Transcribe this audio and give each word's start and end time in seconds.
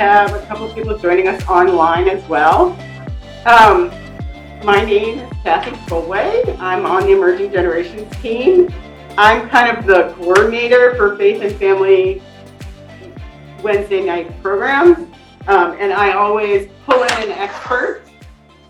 have 0.00 0.32
a 0.32 0.46
couple 0.46 0.64
of 0.66 0.74
people 0.74 0.96
joining 0.96 1.28
us 1.28 1.46
online 1.46 2.08
as 2.08 2.26
well. 2.26 2.70
Um, 3.44 3.90
my 4.64 4.82
name 4.82 5.18
is 5.18 5.32
Kathy 5.42 5.72
Fullway. 5.90 6.58
I'm 6.58 6.86
on 6.86 7.02
the 7.02 7.12
Emerging 7.12 7.52
Generations 7.52 8.10
team. 8.22 8.72
I'm 9.18 9.46
kind 9.50 9.76
of 9.76 9.84
the 9.84 10.14
coordinator 10.14 10.96
for 10.96 11.16
Faith 11.16 11.42
and 11.42 11.54
Family 11.56 12.22
Wednesday 13.62 14.02
night 14.02 14.42
programs, 14.42 15.06
um, 15.48 15.76
and 15.78 15.92
I 15.92 16.12
always 16.12 16.70
pull 16.86 17.02
in 17.02 17.12
an 17.24 17.32
expert. 17.32 18.00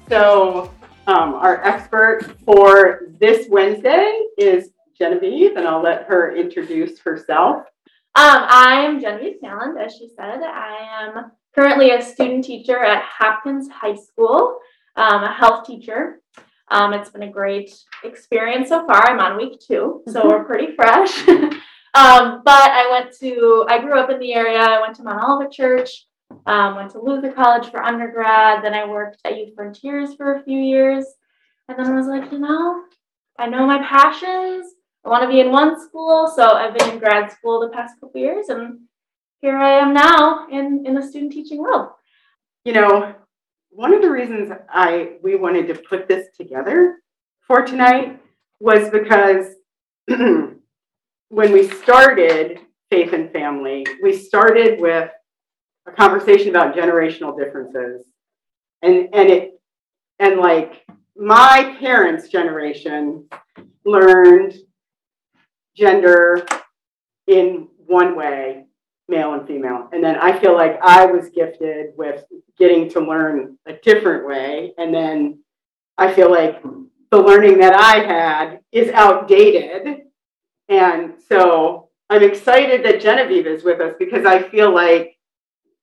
So 0.09 0.75
um, 1.07 1.35
our 1.35 1.63
expert 1.63 2.37
for 2.45 3.03
this 3.21 3.47
Wednesday 3.49 4.19
is 4.37 4.71
Genevieve, 4.99 5.55
and 5.55 5.69
I'll 5.69 5.81
let 5.81 6.07
her 6.07 6.35
introduce 6.35 6.99
herself. 6.99 7.67
Um, 8.17 8.45
I'm 8.49 9.01
Genevieve 9.01 9.37
Sandland, 9.41 9.81
as 9.81 9.95
she 9.95 10.09
said. 10.17 10.43
I 10.43 10.79
am 11.01 11.31
currently 11.55 11.93
a 11.93 12.03
student 12.03 12.45
teacher 12.45 12.77
at 12.77 13.05
Hopkins 13.05 13.69
High 13.69 13.95
School, 13.95 14.59
um, 14.97 15.23
a 15.23 15.33
health 15.33 15.65
teacher. 15.65 16.21
Um, 16.73 16.93
it's 16.93 17.11
been 17.11 17.23
a 17.23 17.31
great 17.31 17.73
experience 18.03 18.71
so 18.71 18.85
far. 18.85 19.09
I'm 19.09 19.21
on 19.21 19.37
week 19.37 19.61
two, 19.61 20.03
so 20.09 20.27
we're 20.29 20.43
pretty 20.43 20.75
fresh. 20.75 21.29
um, 21.29 22.43
but 22.45 22.71
I 22.73 22.89
went 22.91 23.17
to, 23.21 23.65
I 23.69 23.79
grew 23.79 23.97
up 24.01 24.11
in 24.11 24.19
the 24.19 24.35
area. 24.35 24.59
I 24.59 24.81
went 24.81 24.97
to 24.97 25.05
Mount 25.05 25.23
Olivet 25.23 25.53
Church, 25.53 26.07
um, 26.47 26.75
went 26.75 26.91
to 26.93 27.01
Luther 27.01 27.31
College 27.31 27.71
for 27.71 27.81
undergrad. 27.81 28.65
Then 28.65 28.75
I 28.75 28.89
worked 28.89 29.19
at 29.25 29.39
Youth 29.39 29.55
Frontiers 29.55 30.17
for 30.17 30.35
a 30.35 30.43
few 30.43 30.59
years. 30.59 31.07
And 31.69 31.79
then 31.79 31.87
I 31.87 31.95
was 31.95 32.09
like, 32.09 32.33
you 32.33 32.41
know, 32.41 32.83
I 33.39 33.47
know 33.47 33.67
my 33.69 33.79
passions. 33.79 34.75
I 35.05 35.09
want 35.09 35.23
to 35.23 35.29
be 35.29 35.41
in 35.41 35.51
one 35.51 35.81
school. 35.81 36.31
So 36.35 36.53
I've 36.53 36.77
been 36.77 36.91
in 36.91 36.99
grad 36.99 37.33
school 37.33 37.61
the 37.61 37.69
past 37.69 37.99
couple 38.01 38.21
years, 38.21 38.49
and 38.49 38.81
here 39.41 39.57
I 39.57 39.73
am 39.73 39.95
now 39.95 40.47
in, 40.51 40.85
in 40.87 40.95
the 40.95 41.03
student 41.03 41.33
teaching 41.33 41.59
world. 41.59 41.91
You 42.65 42.75
know, 42.75 43.15
one 43.71 43.95
of 43.95 44.03
the 44.03 44.11
reasons 44.11 44.53
I 44.69 45.13
we 45.23 45.37
wanted 45.37 45.67
to 45.69 45.75
put 45.75 46.09
this 46.09 46.29
together 46.37 46.97
for 47.47 47.63
tonight 47.63 48.21
was 48.59 48.91
because 48.91 49.55
when 50.07 51.53
we 51.53 51.69
started 51.69 52.61
Faith 52.91 53.13
and 53.13 53.33
Family, 53.33 53.87
we 54.03 54.17
started 54.17 54.81
with 54.81 55.11
a 55.87 55.93
conversation 55.93 56.51
about 56.51 56.75
generational 56.75 57.37
differences. 57.39 58.05
And 58.83 59.09
and 59.15 59.31
it 59.31 59.61
and 60.19 60.39
like 60.39 60.85
my 61.17 61.77
parents' 61.81 62.29
generation 62.29 63.27
learned 63.87 64.55
gender 65.77 66.47
in 67.27 67.69
one 67.87 68.17
way, 68.17 68.65
male 69.09 69.35
and 69.35 69.47
female. 69.47 69.89
And 69.93 70.03
then 70.03 70.17
I 70.17 70.39
feel 70.39 70.55
like 70.55 70.79
I 70.83 71.07
was 71.07 71.31
gifted 71.31 71.91
with 71.97 72.25
getting 72.59 72.89
to 72.91 73.01
learn 73.01 73.59
a 73.67 73.75
different 73.75 74.27
way. 74.27 74.73
And 74.79 74.95
then 74.95 75.41
I 75.99 76.13
feel 76.13 76.31
like 76.31 76.63
the 77.11 77.19
learning 77.19 77.59
that 77.59 77.75
I 77.75 78.05
had 78.05 78.61
is 78.73 78.91
outdated. 78.91 80.03
And 80.69 81.15
so 81.29 81.89
I'm 82.09 82.23
excited 82.23 82.85
that 82.85 83.01
Genevieve 83.01 83.47
is 83.47 83.65
with 83.65 83.81
us 83.81 83.95
because 83.99 84.25
I 84.25 84.43
feel 84.43 84.73
like, 84.73 85.17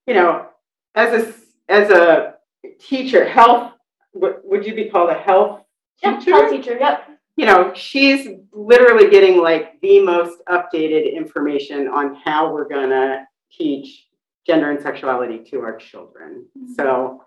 you 0.05 0.13
know, 0.13 0.47
as 0.95 1.23
a 1.23 1.33
as 1.69 1.89
a 1.89 2.35
teacher, 2.79 3.27
health 3.27 3.73
would 4.13 4.65
you 4.65 4.73
be 4.73 4.89
called 4.89 5.09
a 5.09 5.13
health 5.13 5.63
teacher? 6.01 6.31
health 6.31 6.51
teacher, 6.51 6.77
yep 6.79 7.16
you 7.37 7.45
know, 7.45 7.71
she's 7.75 8.27
literally 8.51 9.09
getting 9.09 9.37
like 9.37 9.79
the 9.81 10.01
most 10.01 10.39
updated 10.49 11.15
information 11.15 11.87
on 11.87 12.15
how 12.15 12.51
we're 12.51 12.67
going 12.67 12.89
to 12.89 13.23
teach 13.51 14.07
gender 14.45 14.71
and 14.71 14.81
sexuality 14.81 15.43
to 15.51 15.61
our 15.61 15.77
children. 15.77 16.47
Mm-hmm. 16.57 16.73
So 16.73 17.23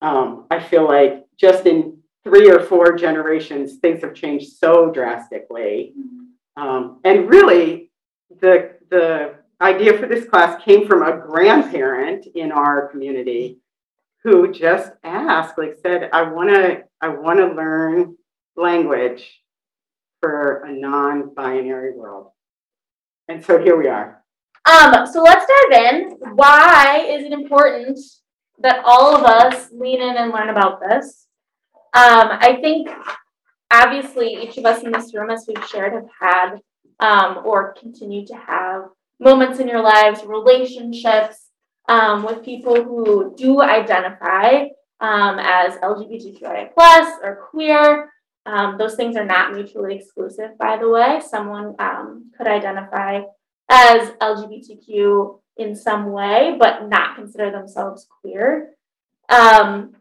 um, 0.00 0.46
I 0.50 0.60
feel 0.60 0.86
like 0.86 1.26
just 1.36 1.66
in 1.66 1.98
three 2.22 2.48
or 2.48 2.60
four 2.60 2.96
generations, 2.96 3.78
things 3.78 4.02
have 4.02 4.14
changed 4.14 4.56
so 4.58 4.92
drastically. 4.92 5.92
Mm-hmm. 5.98 6.62
Um, 6.62 7.00
and 7.04 7.28
really, 7.28 7.90
the 8.40 8.76
the 8.90 9.34
idea 9.60 9.98
for 9.98 10.06
this 10.06 10.28
class 10.28 10.62
came 10.62 10.86
from 10.86 11.02
a 11.02 11.18
grandparent 11.18 12.26
in 12.34 12.52
our 12.52 12.88
community 12.88 13.58
who 14.22 14.52
just 14.52 14.92
asked, 15.04 15.58
like 15.58 15.78
said, 15.82 16.10
I 16.12 16.22
want 16.22 16.50
to 16.50 16.84
I 17.00 17.08
want 17.08 17.38
to 17.38 17.54
learn 17.54 18.16
language 18.56 19.24
for 20.20 20.64
a 20.64 20.72
non-binary 20.72 21.96
world. 21.96 22.30
And 23.28 23.44
so 23.44 23.62
here 23.62 23.76
we 23.76 23.88
are. 23.88 24.22
Um, 24.64 25.06
so 25.06 25.22
let's 25.22 25.46
dive 25.46 25.94
in. 25.94 26.16
Why 26.34 27.06
is 27.08 27.24
it 27.24 27.32
important 27.32 27.98
that 28.60 28.82
all 28.84 29.14
of 29.14 29.22
us 29.22 29.68
lean 29.72 30.00
in 30.00 30.16
and 30.16 30.32
learn 30.32 30.48
about 30.48 30.80
this? 30.80 31.26
Um, 31.94 32.28
I 32.30 32.58
think 32.60 32.90
obviously 33.70 34.34
each 34.42 34.58
of 34.58 34.66
us 34.66 34.82
in 34.82 34.92
this 34.92 35.14
room, 35.14 35.30
as 35.30 35.46
we've 35.46 35.66
shared, 35.68 35.92
have 35.94 36.08
had 36.20 36.58
um, 37.00 37.42
or 37.44 37.74
continue 37.74 38.26
to 38.26 38.34
have 38.34 38.88
moments 39.20 39.58
in 39.58 39.68
your 39.68 39.82
lives, 39.82 40.22
relationships 40.24 41.48
um, 41.88 42.24
with 42.24 42.44
people 42.44 42.82
who 42.82 43.34
do 43.36 43.62
identify 43.62 44.64
um, 45.00 45.38
as 45.38 45.76
LGBTQIA 45.76 46.74
plus 46.74 47.14
or 47.22 47.48
queer, 47.50 48.10
um, 48.48 48.78
those 48.78 48.94
things 48.94 49.14
are 49.14 49.26
not 49.26 49.52
mutually 49.52 49.96
exclusive, 49.96 50.56
by 50.58 50.78
the 50.78 50.88
way. 50.88 51.20
Someone 51.20 51.74
um, 51.78 52.30
could 52.36 52.46
identify 52.46 53.20
as 53.68 54.10
LGBTQ 54.22 55.38
in 55.58 55.76
some 55.76 56.12
way, 56.12 56.56
but 56.58 56.88
not 56.88 57.14
consider 57.14 57.50
themselves 57.50 58.06
queer. 58.22 58.70
Um, 59.28 59.96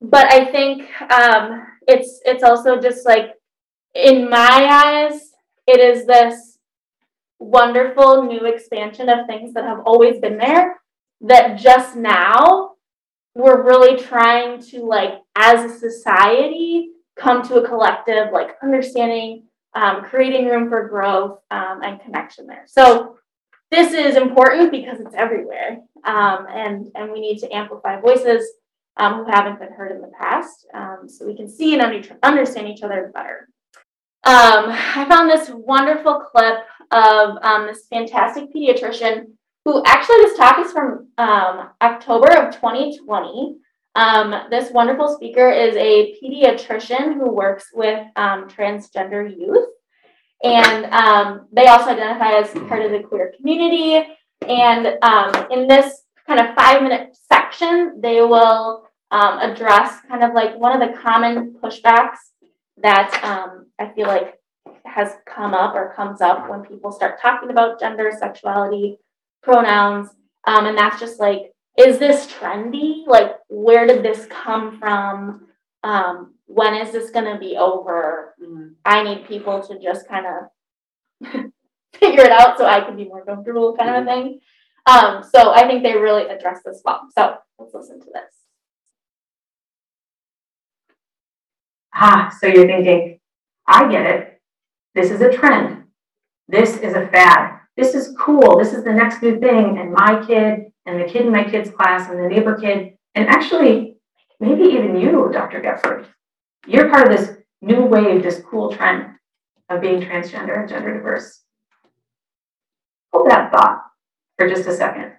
but 0.00 0.32
I 0.32 0.44
think 0.52 0.88
um, 1.10 1.66
it's 1.88 2.20
it's 2.24 2.44
also 2.44 2.80
just 2.80 3.04
like 3.04 3.32
in 3.94 4.30
my 4.30 4.68
eyes, 5.10 5.32
it 5.66 5.80
is 5.80 6.06
this 6.06 6.58
wonderful 7.40 8.22
new 8.22 8.46
expansion 8.46 9.08
of 9.08 9.26
things 9.26 9.54
that 9.54 9.64
have 9.64 9.80
always 9.86 10.20
been 10.20 10.38
there 10.38 10.80
that 11.22 11.58
just 11.58 11.96
now 11.96 12.74
we're 13.34 13.62
really 13.62 14.00
trying 14.00 14.62
to 14.62 14.84
like 14.84 15.14
as 15.34 15.64
a 15.64 15.78
society 15.78 16.93
come 17.16 17.46
to 17.48 17.56
a 17.56 17.68
collective, 17.68 18.32
like 18.32 18.56
understanding, 18.62 19.44
um, 19.74 20.02
creating 20.02 20.46
room 20.46 20.68
for 20.68 20.88
growth 20.88 21.38
um, 21.50 21.82
and 21.82 22.00
connection 22.00 22.46
there. 22.46 22.64
So 22.66 23.16
this 23.70 23.92
is 23.92 24.16
important 24.16 24.70
because 24.70 25.00
it's 25.00 25.14
everywhere, 25.14 25.78
um, 26.04 26.46
and 26.48 26.86
and 26.94 27.10
we 27.12 27.20
need 27.20 27.38
to 27.38 27.54
amplify 27.54 28.00
voices 28.00 28.46
um, 28.96 29.14
who 29.14 29.30
haven't 29.30 29.58
been 29.58 29.72
heard 29.72 29.92
in 29.92 30.00
the 30.00 30.12
past, 30.20 30.66
um, 30.74 31.08
so 31.08 31.26
we 31.26 31.36
can 31.36 31.48
see 31.48 31.74
and 31.74 31.82
under- 31.82 32.18
understand 32.22 32.68
each 32.68 32.82
other 32.82 33.10
better. 33.12 33.48
Um, 34.24 34.70
I 34.70 35.06
found 35.08 35.28
this 35.28 35.50
wonderful 35.50 36.20
clip 36.20 36.60
of 36.92 37.66
this 37.66 37.86
fantastic 37.90 38.54
pediatrician 38.54 39.26
who 39.64 39.82
actually 39.84 40.16
this 40.18 40.36
talk 40.36 40.64
is 40.64 40.72
from 40.72 41.08
October 41.18 42.32
of 42.32 42.54
2020. 42.54 43.56
Um, 43.94 44.34
this 44.50 44.72
wonderful 44.72 45.14
speaker 45.14 45.50
is 45.50 45.76
a 45.76 46.16
pediatrician 46.20 47.14
who 47.14 47.30
works 47.30 47.66
with 47.72 48.04
um, 48.16 48.48
transgender 48.48 49.28
youth. 49.28 49.68
And 50.42 50.86
um, 50.86 51.46
they 51.52 51.66
also 51.66 51.90
identify 51.90 52.32
as 52.32 52.50
part 52.68 52.84
of 52.84 52.90
the 52.90 53.00
queer 53.00 53.32
community. 53.36 54.06
And 54.46 54.98
um, 55.02 55.46
in 55.50 55.68
this 55.68 56.02
kind 56.26 56.40
of 56.40 56.54
five 56.54 56.82
minute 56.82 57.16
section, 57.32 58.00
they 58.00 58.20
will 58.20 58.88
um, 59.10 59.38
address 59.38 60.00
kind 60.08 60.24
of 60.24 60.34
like 60.34 60.58
one 60.58 60.80
of 60.80 60.86
the 60.86 60.98
common 60.98 61.54
pushbacks 61.62 62.18
that 62.82 63.22
um, 63.22 63.66
I 63.78 63.90
feel 63.94 64.08
like 64.08 64.34
has 64.84 65.14
come 65.24 65.54
up 65.54 65.74
or 65.74 65.94
comes 65.94 66.20
up 66.20 66.50
when 66.50 66.62
people 66.62 66.90
start 66.90 67.20
talking 67.20 67.50
about 67.50 67.78
gender, 67.78 68.10
sexuality, 68.16 68.98
pronouns. 69.42 70.10
and 70.46 70.76
that's 70.76 70.98
just 70.98 71.20
like 71.20 71.53
is 71.76 71.98
this 71.98 72.26
trendy? 72.26 73.06
Like, 73.06 73.36
where 73.48 73.86
did 73.86 74.02
this 74.02 74.26
come 74.26 74.78
from? 74.78 75.46
Um, 75.82 76.34
when 76.46 76.74
is 76.74 76.92
this 76.92 77.10
going 77.10 77.32
to 77.32 77.38
be 77.38 77.56
over? 77.56 78.34
Mm. 78.42 78.74
I 78.84 79.02
need 79.02 79.26
people 79.26 79.62
to 79.66 79.78
just 79.78 80.08
kind 80.08 80.26
of 80.26 81.28
figure 81.94 82.24
it 82.24 82.30
out 82.30 82.58
so 82.58 82.66
I 82.66 82.80
can 82.80 82.96
be 82.96 83.04
more 83.04 83.24
comfortable, 83.24 83.76
kind 83.76 83.90
mm. 83.90 84.00
of 84.00 84.06
a 84.06 84.10
mm-hmm. 84.10 84.22
thing. 84.22 84.40
Um, 84.86 85.24
so 85.34 85.52
I 85.52 85.66
think 85.66 85.82
they 85.82 85.96
really 85.96 86.28
address 86.28 86.60
this 86.64 86.82
well. 86.84 87.08
So 87.16 87.36
let's 87.58 87.74
listen 87.74 88.00
to 88.00 88.06
this. 88.06 88.34
Ah, 91.94 92.36
so 92.40 92.46
you're 92.46 92.66
thinking, 92.66 93.20
I 93.66 93.90
get 93.90 94.06
it. 94.06 94.40
This 94.94 95.10
is 95.10 95.20
a 95.20 95.32
trend. 95.32 95.84
This 96.48 96.76
is 96.76 96.94
a 96.94 97.08
fad. 97.08 97.60
This 97.76 97.94
is 97.94 98.14
cool. 98.18 98.58
This 98.58 98.72
is 98.72 98.84
the 98.84 98.92
next 98.92 99.22
new 99.22 99.38
thing. 99.40 99.78
And 99.78 99.92
my 99.92 100.24
kid 100.26 100.72
and 100.86 101.00
the 101.00 101.04
kid 101.04 101.26
in 101.26 101.32
my 101.32 101.44
kid's 101.44 101.70
class 101.70 102.10
and 102.10 102.18
the 102.18 102.28
neighbor 102.28 102.58
kid, 102.58 102.94
and 103.14 103.28
actually, 103.28 103.96
maybe 104.40 104.64
even 104.64 104.98
you, 104.98 105.30
Dr. 105.32 105.60
Goepferd, 105.60 106.06
you're 106.66 106.90
part 106.90 107.10
of 107.10 107.16
this 107.16 107.36
new 107.62 107.84
wave, 107.84 108.22
this 108.22 108.42
cool 108.48 108.72
trend 108.72 109.06
of 109.68 109.80
being 109.80 110.00
transgender 110.00 110.60
and 110.60 110.68
gender 110.68 110.94
diverse. 110.94 111.40
Hold 113.12 113.30
that 113.30 113.50
thought 113.52 113.82
for 114.36 114.48
just 114.48 114.66
a 114.68 114.74
second. 114.74 115.12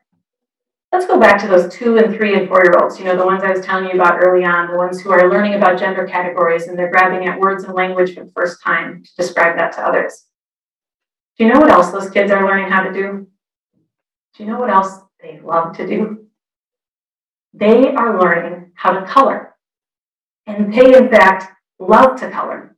let's 0.92 1.08
go 1.08 1.20
back 1.20 1.42
to 1.42 1.48
those 1.48 1.74
two 1.74 1.98
and 1.98 2.16
three 2.16 2.36
and 2.36 2.48
four 2.48 2.64
year 2.64 2.78
olds, 2.82 3.00
you 3.00 3.06
know, 3.06 3.18
the 3.18 3.26
ones 3.26 3.44
I 3.44 3.52
was 3.52 3.66
telling 3.66 3.86
you 3.86 3.96
about 3.96 4.20
early 4.22 4.46
on, 4.46 4.70
the 4.70 4.78
ones 4.78 5.02
who 5.02 5.12
are 5.12 5.30
learning 5.30 5.56
about 5.56 5.80
gender 5.80 6.06
categories 6.06 6.68
and 6.68 6.78
they're 6.78 6.92
grabbing 6.92 7.28
at 7.28 7.40
words 7.40 7.64
and 7.64 7.74
language 7.74 8.14
for 8.14 8.24
the 8.24 8.32
first 8.32 8.62
time 8.62 9.04
to 9.04 9.10
describe 9.18 9.58
that 9.58 9.74
to 9.74 9.82
others. 9.82 10.26
Do 11.38 11.44
you 11.44 11.54
know 11.54 11.60
what 11.60 11.72
else 11.72 11.92
those 11.92 12.10
kids 12.10 12.32
are 12.32 12.48
learning 12.48 12.72
how 12.72 12.84
to 12.84 12.94
do? 12.94 13.28
Do 14.38 14.44
you 14.44 14.50
know 14.50 14.60
what 14.60 14.70
else 14.70 15.00
they 15.26 15.40
love 15.42 15.76
to 15.78 15.88
do? 15.88 16.28
They 17.54 17.94
are 17.94 18.20
learning 18.20 18.72
how 18.76 18.92
to 19.00 19.06
color. 19.06 19.56
And 20.46 20.74
they, 20.74 20.96
in 20.96 21.10
fact, 21.10 21.52
love 21.80 22.20
to 22.20 22.30
color. 22.30 22.76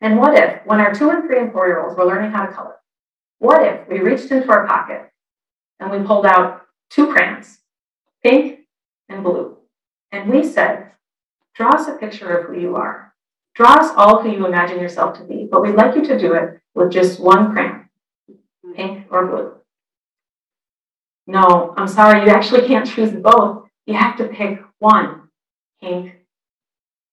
And 0.00 0.18
what 0.18 0.38
if, 0.38 0.64
when 0.66 0.80
our 0.80 0.94
two 0.94 1.10
and 1.10 1.24
three 1.24 1.40
and 1.40 1.52
four 1.52 1.66
year 1.66 1.82
olds 1.82 1.96
were 1.96 2.04
learning 2.04 2.30
how 2.30 2.46
to 2.46 2.52
color, 2.52 2.76
what 3.38 3.66
if 3.66 3.88
we 3.88 3.98
reached 3.98 4.30
into 4.30 4.48
our 4.50 4.66
pocket 4.66 5.10
and 5.80 5.90
we 5.90 6.06
pulled 6.06 6.26
out 6.26 6.62
two 6.90 7.12
crayons, 7.12 7.58
pink 8.22 8.60
and 9.08 9.24
blue, 9.24 9.56
and 10.12 10.30
we 10.30 10.44
said, 10.44 10.92
draw 11.54 11.70
us 11.70 11.88
a 11.88 11.94
picture 11.94 12.36
of 12.36 12.46
who 12.46 12.60
you 12.60 12.76
are. 12.76 13.14
Draw 13.54 13.72
us 13.72 13.92
all 13.96 14.22
who 14.22 14.30
you 14.30 14.46
imagine 14.46 14.78
yourself 14.78 15.18
to 15.18 15.24
be, 15.24 15.48
but 15.50 15.62
we'd 15.62 15.74
like 15.74 15.96
you 15.96 16.04
to 16.04 16.18
do 16.18 16.34
it 16.34 16.60
with 16.74 16.92
just 16.92 17.18
one 17.18 17.52
crayon, 17.52 17.88
pink 18.76 19.06
or 19.10 19.26
blue. 19.26 19.55
No, 21.26 21.74
I'm 21.76 21.88
sorry, 21.88 22.24
you 22.24 22.30
actually 22.30 22.66
can't 22.66 22.86
choose 22.86 23.12
both. 23.12 23.66
You 23.86 23.94
have 23.94 24.16
to 24.18 24.28
pick 24.28 24.60
one, 24.78 25.28
pink 25.80 26.14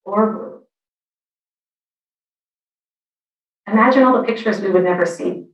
or 0.06 0.32
blue. 0.32 0.62
Imagine 3.68 4.04
all 4.04 4.20
the 4.20 4.28
pictures 4.28 4.62
we 4.62 4.70
would 4.70 4.84
never 4.84 5.06
see. 5.06 5.46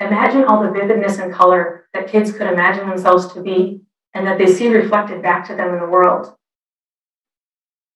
Imagine 0.00 0.44
all 0.44 0.62
the 0.62 0.70
vividness 0.70 1.18
and 1.18 1.32
color 1.32 1.88
that 1.92 2.08
kids 2.08 2.30
could 2.32 2.46
imagine 2.46 2.88
themselves 2.88 3.32
to 3.32 3.42
be 3.42 3.82
and 4.14 4.26
that 4.26 4.38
they 4.38 4.46
see 4.46 4.68
reflected 4.68 5.22
back 5.22 5.46
to 5.48 5.56
them 5.56 5.74
in 5.74 5.80
the 5.80 5.86
world. 5.86 6.36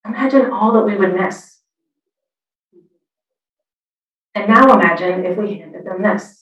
Imagine 0.04 0.50
all 0.50 0.72
that 0.72 0.84
we 0.84 0.96
would 0.96 1.14
miss. 1.14 1.60
And 4.34 4.48
now 4.48 4.72
imagine 4.72 5.24
if 5.24 5.36
we 5.36 5.58
handed 5.58 5.84
them 5.84 6.02
this. 6.02 6.41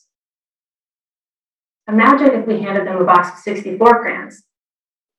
Imagine 1.88 2.32
if 2.32 2.46
we 2.46 2.62
handed 2.62 2.86
them 2.86 2.98
a 2.98 3.04
box 3.04 3.30
of 3.30 3.38
64 3.38 4.02
crayons. 4.02 4.42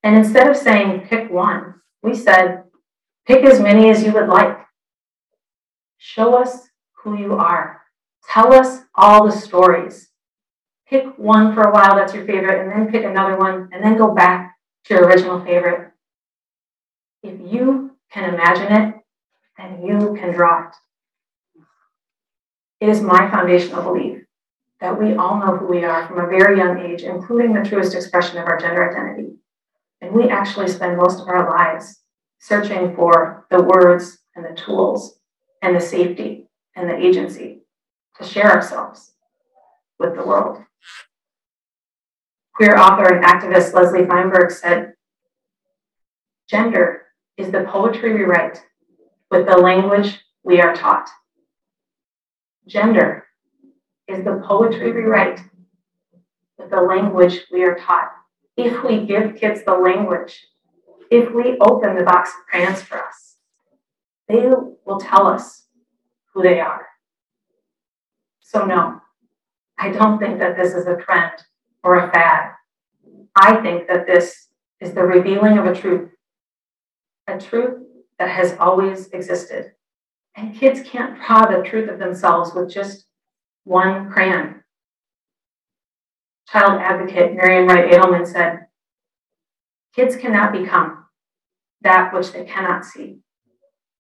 And 0.04 0.16
instead 0.16 0.50
of 0.50 0.58
saying 0.58 1.08
pick 1.08 1.30
one, 1.30 1.75
we 2.02 2.16
said 2.16 2.63
pick 3.28 3.44
as 3.44 3.60
many 3.60 3.90
as 3.90 4.04
you 4.04 4.12
would 4.13 4.28
like. 4.28 4.58
Show 5.98 6.36
us 6.36 6.69
who 7.04 7.18
you 7.18 7.34
are. 7.36 7.81
Tell 8.30 8.54
us 8.54 8.81
all 8.96 9.25
the 9.25 9.31
stories. 9.31 10.10
Pick 10.88 11.18
one 11.18 11.54
for 11.54 11.62
a 11.62 11.72
while 11.72 11.96
that's 11.96 12.13
your 12.13 12.25
favorite, 12.25 12.62
and 12.62 12.72
then 12.72 12.92
pick 12.92 13.06
another 13.06 13.38
one, 13.38 13.69
and 13.72 13.84
then 13.84 13.98
go 13.98 14.13
back 14.13 14.56
to 14.86 14.94
your 14.94 15.06
original 15.06 15.44
favorite. 15.44 15.92
If 17.24 17.40
you 17.40 17.92
can 18.12 18.34
imagine 18.34 18.72
it, 18.72 18.96
then 19.58 19.84
you 19.86 20.18
can 20.19 20.34
draw 20.34 20.68
it. 20.68 20.75
It 22.80 22.90
is 22.90 23.02
my 23.02 23.30
foundational 23.30 23.84
belief 23.84 24.20
that 24.81 25.00
we 25.00 25.13
all 25.13 25.39
know 25.39 25.56
who 25.56 25.68
we 25.68 25.83
are 25.83 26.07
from 26.07 26.19
a 26.19 26.28
very 26.28 26.57
young 26.57 26.80
age, 26.80 27.04
including 27.04 27.54
the 27.54 27.63
truest 27.63 27.94
expression 27.94 28.39
of 28.39 28.48
our 28.48 28.60
gender 28.60 28.89
identity. 28.89 29.36
And 30.01 30.12
we 30.12 30.28
actually 30.28 30.68
spend 30.68 30.98
most 30.98 31.22
of 31.22 31.28
our 31.28 31.48
lives 31.48 32.00
searching 32.39 32.95
for 32.95 33.45
the 33.51 33.62
words 33.62 34.18
and 34.36 34.44
the 34.44 34.60
tools 34.60 35.19
and 35.62 35.75
the 35.75 35.80
safety 35.80 36.50
and 36.75 36.89
the 36.89 36.98
agency 36.98 37.62
to 38.19 38.28
share 38.28 38.51
ourselves 38.51 39.13
with 40.00 40.16
the 40.16 40.25
world. 40.25 40.57
Queer 42.56 42.75
author 42.75 43.13
and 43.13 43.24
activist 43.24 43.74
Leslie 43.74 44.07
Feinberg 44.07 44.50
said, 44.50 44.94
Gender 46.50 47.04
is 47.38 47.51
the 47.51 47.63
poetry 47.66 48.13
we 48.13 48.24
write 48.24 48.66
with 49.30 49.45
the 49.45 49.57
language 49.57 50.19
we 50.44 50.60
are 50.60 50.75
taught. 50.75 51.07
Gender 52.68 53.27
is 54.12 54.24
the 54.24 54.44
poetry 54.48 54.92
we 54.92 55.02
write 55.02 55.40
the 56.69 56.81
language 56.81 57.42
we 57.52 57.63
are 57.63 57.75
taught. 57.75 58.12
If 58.58 58.84
we 58.84 59.06
give 59.06 59.36
kids 59.36 59.63
the 59.66 59.74
language, 59.74 60.48
if 61.10 61.31
we 61.34 61.58
open 61.60 61.96
the 61.96 62.04
box 62.04 62.30
of 62.30 62.46
crayons 62.48 62.81
for 62.81 62.98
us, 62.98 63.38
they 64.28 64.48
will 64.86 65.00
tell 65.00 65.28
us 65.28 65.66
who 66.34 66.42
they 66.42 66.60
are. 66.60 66.88
So, 68.40 68.66
no, 68.66 69.02
I 69.78 69.92
don't 69.92 70.19
think 70.19 70.40
that 70.40 70.58
this 70.58 70.74
is 70.74 70.88
a 70.88 70.96
trend 70.96 71.34
or 71.84 71.96
a 71.96 72.12
fad. 72.12 72.52
I 73.36 73.62
think 73.62 73.88
that 73.88 74.08
this 74.08 74.48
is 74.80 74.94
the 74.94 75.04
revealing 75.04 75.58
of 75.58 75.66
a 75.66 75.75
truth, 75.75 76.10
a 77.28 77.40
truth 77.40 77.81
that 78.19 78.30
has 78.30 78.56
always 78.60 79.08
existed. 79.10 79.72
And 80.36 80.56
kids 80.56 80.81
can't 80.88 81.18
draw 81.18 81.46
the 81.46 81.63
truth 81.63 81.90
of 81.90 82.00
themselves 82.00 82.54
with 82.54 82.72
just 82.72 83.06
one 83.63 84.10
crayon. 84.12 84.63
Child 86.50 86.81
advocate 86.81 87.36
Marian 87.36 87.68
Wright 87.68 87.92
Edelman 87.92 88.28
said, 88.28 88.68
Kids 89.96 90.16
cannot 90.16 90.52
become 90.52 91.06
that 91.81 92.13
which 92.13 92.31
they 92.31 92.44
cannot 92.46 92.86
see. 92.86 93.18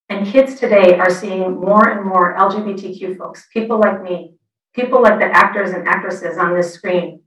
And 0.09 0.27
kids 0.27 0.59
today 0.59 0.97
are 0.99 1.09
seeing 1.09 1.59
more 1.59 1.87
and 1.87 2.05
more 2.05 2.35
LGBTQ 2.37 3.17
folks, 3.17 3.47
people 3.53 3.79
like 3.79 4.01
me, 4.01 4.33
people 4.73 5.01
like 5.01 5.19
the 5.19 5.25
actors 5.25 5.71
and 5.71 5.87
actresses 5.87 6.37
on 6.37 6.53
this 6.55 6.73
screen, 6.73 7.21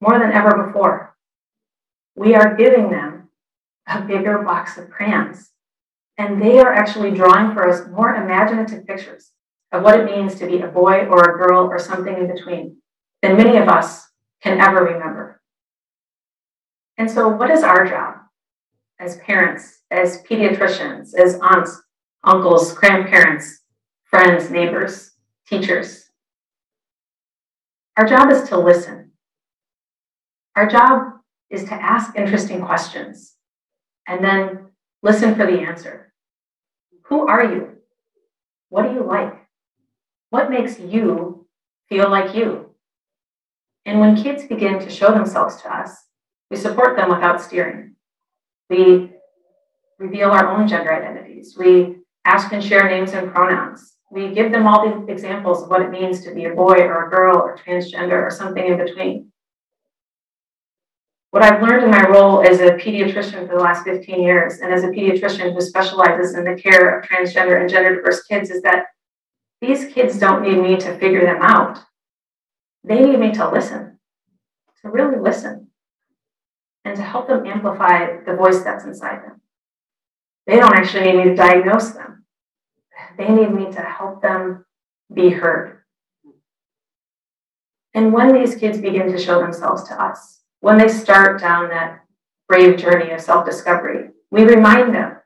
more 0.00 0.18
than 0.18 0.32
ever 0.32 0.64
before. 0.64 1.16
We 2.14 2.34
are 2.34 2.56
giving 2.56 2.90
them 2.90 3.30
a 3.86 4.02
bigger 4.02 4.42
box 4.42 4.76
of 4.76 4.90
crayons, 4.90 5.50
and 6.18 6.40
they 6.42 6.58
are 6.58 6.72
actually 6.72 7.12
drawing 7.12 7.52
for 7.52 7.68
us 7.68 7.88
more 7.88 8.14
imaginative 8.14 8.86
pictures 8.86 9.32
of 9.72 9.82
what 9.82 10.00
it 10.00 10.04
means 10.04 10.34
to 10.36 10.46
be 10.46 10.60
a 10.60 10.66
boy 10.66 11.06
or 11.06 11.22
a 11.22 11.38
girl 11.38 11.66
or 11.66 11.78
something 11.78 12.16
in 12.16 12.26
between 12.26 12.76
than 13.22 13.36
many 13.36 13.56
of 13.58 13.68
us 13.68 14.06
can 14.42 14.60
ever 14.60 14.84
remember. 14.84 15.42
And 16.96 17.10
so, 17.10 17.28
what 17.28 17.50
is 17.50 17.62
our 17.62 17.86
job 17.86 18.14
as 18.98 19.18
parents, 19.18 19.80
as 19.90 20.22
pediatricians, 20.22 21.14
as 21.14 21.38
aunts, 21.40 21.80
uncles, 22.24 22.72
grandparents, 22.72 23.62
friends, 24.04 24.50
neighbors, 24.50 25.12
teachers? 25.46 26.10
Our 27.96 28.06
job 28.06 28.30
is 28.30 28.48
to 28.48 28.58
listen. 28.58 29.12
Our 30.56 30.68
job 30.68 31.12
is 31.50 31.64
to 31.64 31.74
ask 31.74 32.16
interesting 32.16 32.64
questions 32.64 33.34
and 34.06 34.24
then 34.24 34.66
listen 35.02 35.34
for 35.34 35.46
the 35.46 35.60
answer. 35.60 36.12
Who 37.04 37.26
are 37.26 37.44
you? 37.44 37.78
What 38.68 38.82
do 38.82 38.94
you 38.94 39.04
like? 39.04 39.47
What 40.30 40.50
makes 40.50 40.78
you 40.78 41.46
feel 41.88 42.10
like 42.10 42.34
you? 42.34 42.74
And 43.86 44.00
when 44.00 44.22
kids 44.22 44.44
begin 44.44 44.78
to 44.80 44.90
show 44.90 45.12
themselves 45.12 45.62
to 45.62 45.74
us, 45.74 46.04
we 46.50 46.56
support 46.56 46.96
them 46.96 47.08
without 47.08 47.40
steering. 47.40 47.96
We 48.68 49.12
reveal 49.98 50.30
our 50.30 50.48
own 50.48 50.68
gender 50.68 50.92
identities. 50.92 51.56
We 51.58 51.96
ask 52.24 52.52
and 52.52 52.62
share 52.62 52.88
names 52.88 53.12
and 53.12 53.32
pronouns. 53.32 53.94
We 54.10 54.34
give 54.34 54.52
them 54.52 54.66
all 54.66 54.84
the 54.84 55.10
examples 55.10 55.62
of 55.62 55.70
what 55.70 55.82
it 55.82 55.90
means 55.90 56.22
to 56.24 56.34
be 56.34 56.44
a 56.44 56.54
boy 56.54 56.80
or 56.80 57.06
a 57.06 57.10
girl 57.10 57.36
or 57.36 57.56
transgender 57.56 58.22
or 58.22 58.30
something 58.30 58.66
in 58.66 58.76
between. 58.76 59.32
What 61.30 61.42
I've 61.42 61.62
learned 61.62 61.84
in 61.84 61.90
my 61.90 62.06
role 62.08 62.42
as 62.42 62.60
a 62.60 62.72
pediatrician 62.72 63.46
for 63.46 63.56
the 63.56 63.62
last 63.62 63.84
15 63.84 64.22
years, 64.22 64.60
and 64.60 64.72
as 64.72 64.82
a 64.82 64.88
pediatrician 64.88 65.52
who 65.52 65.60
specializes 65.60 66.34
in 66.34 66.44
the 66.44 66.54
care 66.54 66.98
of 66.98 67.04
transgender 67.06 67.60
and 67.60 67.68
gender 67.68 67.96
diverse 67.96 68.24
kids, 68.24 68.50
is 68.50 68.62
that 68.62 68.86
these 69.60 69.92
kids 69.92 70.18
don't 70.18 70.42
need 70.42 70.58
me 70.62 70.76
to 70.76 70.98
figure 70.98 71.24
them 71.24 71.42
out. 71.42 71.80
They 72.84 73.00
need 73.00 73.18
me 73.18 73.32
to 73.32 73.50
listen, 73.50 73.98
to 74.82 74.90
really 74.90 75.18
listen, 75.18 75.68
and 76.84 76.96
to 76.96 77.02
help 77.02 77.26
them 77.28 77.46
amplify 77.46 78.22
the 78.24 78.36
voice 78.36 78.62
that's 78.62 78.84
inside 78.84 79.22
them. 79.24 79.40
They 80.46 80.56
don't 80.56 80.74
actually 80.74 81.12
need 81.12 81.16
me 81.16 81.24
to 81.24 81.34
diagnose 81.34 81.90
them, 81.90 82.24
they 83.16 83.28
need 83.28 83.52
me 83.52 83.70
to 83.72 83.80
help 83.80 84.22
them 84.22 84.64
be 85.12 85.30
heard. 85.30 85.80
And 87.94 88.12
when 88.12 88.32
these 88.32 88.54
kids 88.54 88.78
begin 88.78 89.10
to 89.10 89.18
show 89.18 89.40
themselves 89.40 89.82
to 89.88 90.00
us, 90.00 90.40
when 90.60 90.78
they 90.78 90.88
start 90.88 91.40
down 91.40 91.68
that 91.70 92.04
brave 92.48 92.78
journey 92.78 93.10
of 93.10 93.20
self 93.20 93.44
discovery, 93.44 94.10
we 94.30 94.44
remind 94.44 94.94
them 94.94 95.16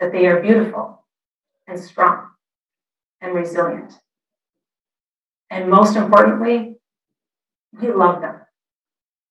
that 0.00 0.10
they 0.10 0.26
are 0.26 0.40
beautiful 0.40 1.04
and 1.68 1.78
strong 1.78 2.29
and 3.20 3.34
resilient. 3.34 3.94
And 5.50 5.68
most 5.68 5.96
importantly, 5.96 6.76
we 7.80 7.92
love 7.92 8.20
them. 8.20 8.40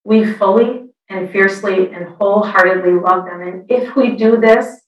We 0.04 0.34
fully 0.34 0.90
and 1.10 1.30
fiercely 1.32 1.92
and 1.92 2.16
wholeheartedly 2.20 2.94
love 2.94 3.26
them. 3.26 3.42
And 3.42 3.66
if 3.70 3.96
we 3.96 4.16
do 4.16 4.38
this, 4.38 4.82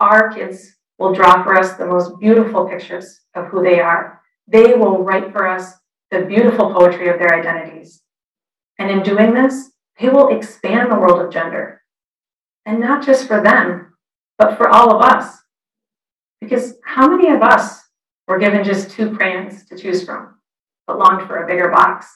our 0.00 0.32
kids 0.32 0.76
will 0.98 1.14
draw 1.14 1.42
for 1.42 1.56
us 1.56 1.74
the 1.74 1.86
most 1.86 2.18
beautiful 2.20 2.68
pictures 2.68 3.20
of 3.34 3.46
who 3.46 3.62
they 3.62 3.80
are. 3.80 4.20
They 4.46 4.74
will 4.74 5.02
write 5.02 5.32
for 5.32 5.46
us 5.46 5.72
the 6.10 6.22
beautiful 6.22 6.72
poetry 6.72 7.08
of 7.08 7.18
their 7.18 7.34
identities. 7.34 8.02
And 8.78 8.90
in 8.90 9.02
doing 9.02 9.32
this, 9.32 9.70
they 9.98 10.08
will 10.08 10.36
expand 10.36 10.90
the 10.90 10.96
world 10.96 11.20
of 11.20 11.32
gender. 11.32 11.82
And 12.66 12.80
not 12.80 13.04
just 13.04 13.26
for 13.26 13.40
them, 13.40 13.94
but 14.38 14.56
for 14.56 14.68
all 14.68 14.94
of 14.94 15.02
us. 15.02 15.38
Because 16.40 16.74
how 16.84 17.08
many 17.08 17.28
of 17.28 17.42
us 17.42 17.82
were 18.26 18.38
given 18.38 18.64
just 18.64 18.90
two 18.90 19.14
crayons 19.16 19.64
to 19.66 19.76
choose 19.76 20.04
from, 20.04 20.34
but 20.86 20.98
longed 20.98 21.26
for 21.26 21.42
a 21.42 21.46
bigger 21.46 21.68
box? 21.68 22.06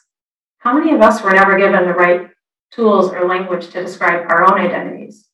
How 0.59 0.77
many 0.77 0.93
of 0.93 1.01
us 1.01 1.23
were 1.23 1.33
never 1.33 1.59
given 1.59 1.85
the 1.85 1.95
right 1.95 2.29
tools 2.73 3.13
or 3.13 3.29
language 3.29 3.69
to 3.69 3.83
describe 3.83 4.27
our 4.29 4.43
own 4.43 4.59
identities? 4.59 5.27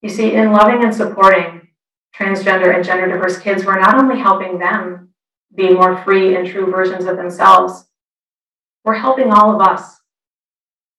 You 0.00 0.08
see, 0.08 0.34
in 0.34 0.52
loving 0.52 0.82
and 0.82 0.94
supporting 0.94 1.68
transgender 2.14 2.74
and 2.74 2.84
gender 2.84 3.08
diverse 3.08 3.38
kids, 3.38 3.64
we're 3.64 3.80
not 3.80 3.96
only 3.96 4.18
helping 4.18 4.58
them 4.58 5.10
be 5.54 5.70
more 5.70 6.02
free 6.04 6.36
and 6.36 6.46
true 6.46 6.70
versions 6.70 7.04
of 7.04 7.16
themselves, 7.16 7.84
we're 8.84 8.94
helping 8.94 9.30
all 9.30 9.54
of 9.54 9.60
us 9.60 10.00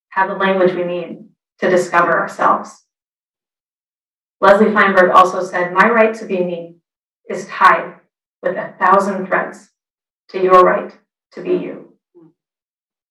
have 0.10 0.30
the 0.30 0.36
language 0.36 0.74
we 0.74 0.84
need 0.84 1.26
to 1.60 1.70
discover 1.70 2.20
ourselves. 2.20 2.84
Leslie 4.40 4.74
Feinberg 4.74 5.12
also 5.12 5.44
said, 5.44 5.74
My 5.74 5.90
right 5.90 6.14
to 6.16 6.26
be 6.26 6.44
me 6.44 6.76
is 7.30 7.48
tied 7.48 7.96
with 8.44 8.58
a 8.58 8.76
thousand 8.78 9.26
threads 9.26 9.70
to 10.30 10.44
your 10.44 10.64
right 10.64 10.96
to 11.32 11.42
be 11.42 11.54
you. 11.54 11.94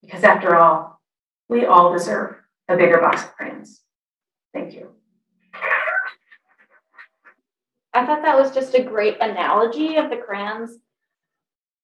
Because 0.03 0.23
after 0.23 0.57
all, 0.57 1.01
we 1.49 1.65
all 1.65 1.93
deserve 1.93 2.37
a 2.69 2.77
bigger 2.77 2.99
box 2.99 3.25
of 3.25 3.35
crayons. 3.35 3.81
Thank 4.53 4.75
you. 4.75 4.91
I 7.95 8.07
thought 8.07 8.23
that 8.23 8.39
was 8.39 8.53
just 8.53 8.75
a 8.75 8.83
great 8.83 9.17
analogy 9.21 9.97
of 9.97 10.11
the 10.11 10.17
crayons. 10.17 10.79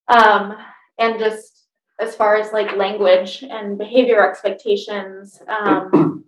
Um, 0.09 0.57
and 0.99 1.19
just 1.19 1.67
as 2.01 2.15
far 2.15 2.37
as 2.37 2.53
like 2.53 2.77
language 2.77 3.43
and 3.49 3.79
behavior 3.79 4.29
expectations, 4.29 5.41
um, 5.49 6.25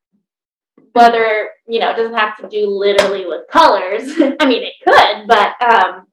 whether, 0.92 1.50
you 1.66 1.80
know, 1.80 1.90
it 1.90 1.96
doesn't 1.96 2.16
have 2.16 2.36
to 2.38 2.48
do 2.48 2.68
literally 2.68 3.26
with 3.26 3.48
colors. 3.50 4.12
I 4.40 4.46
mean, 4.46 4.64
it 4.64 4.74
could, 4.82 5.26
but 5.26 5.60
um, 5.62 6.06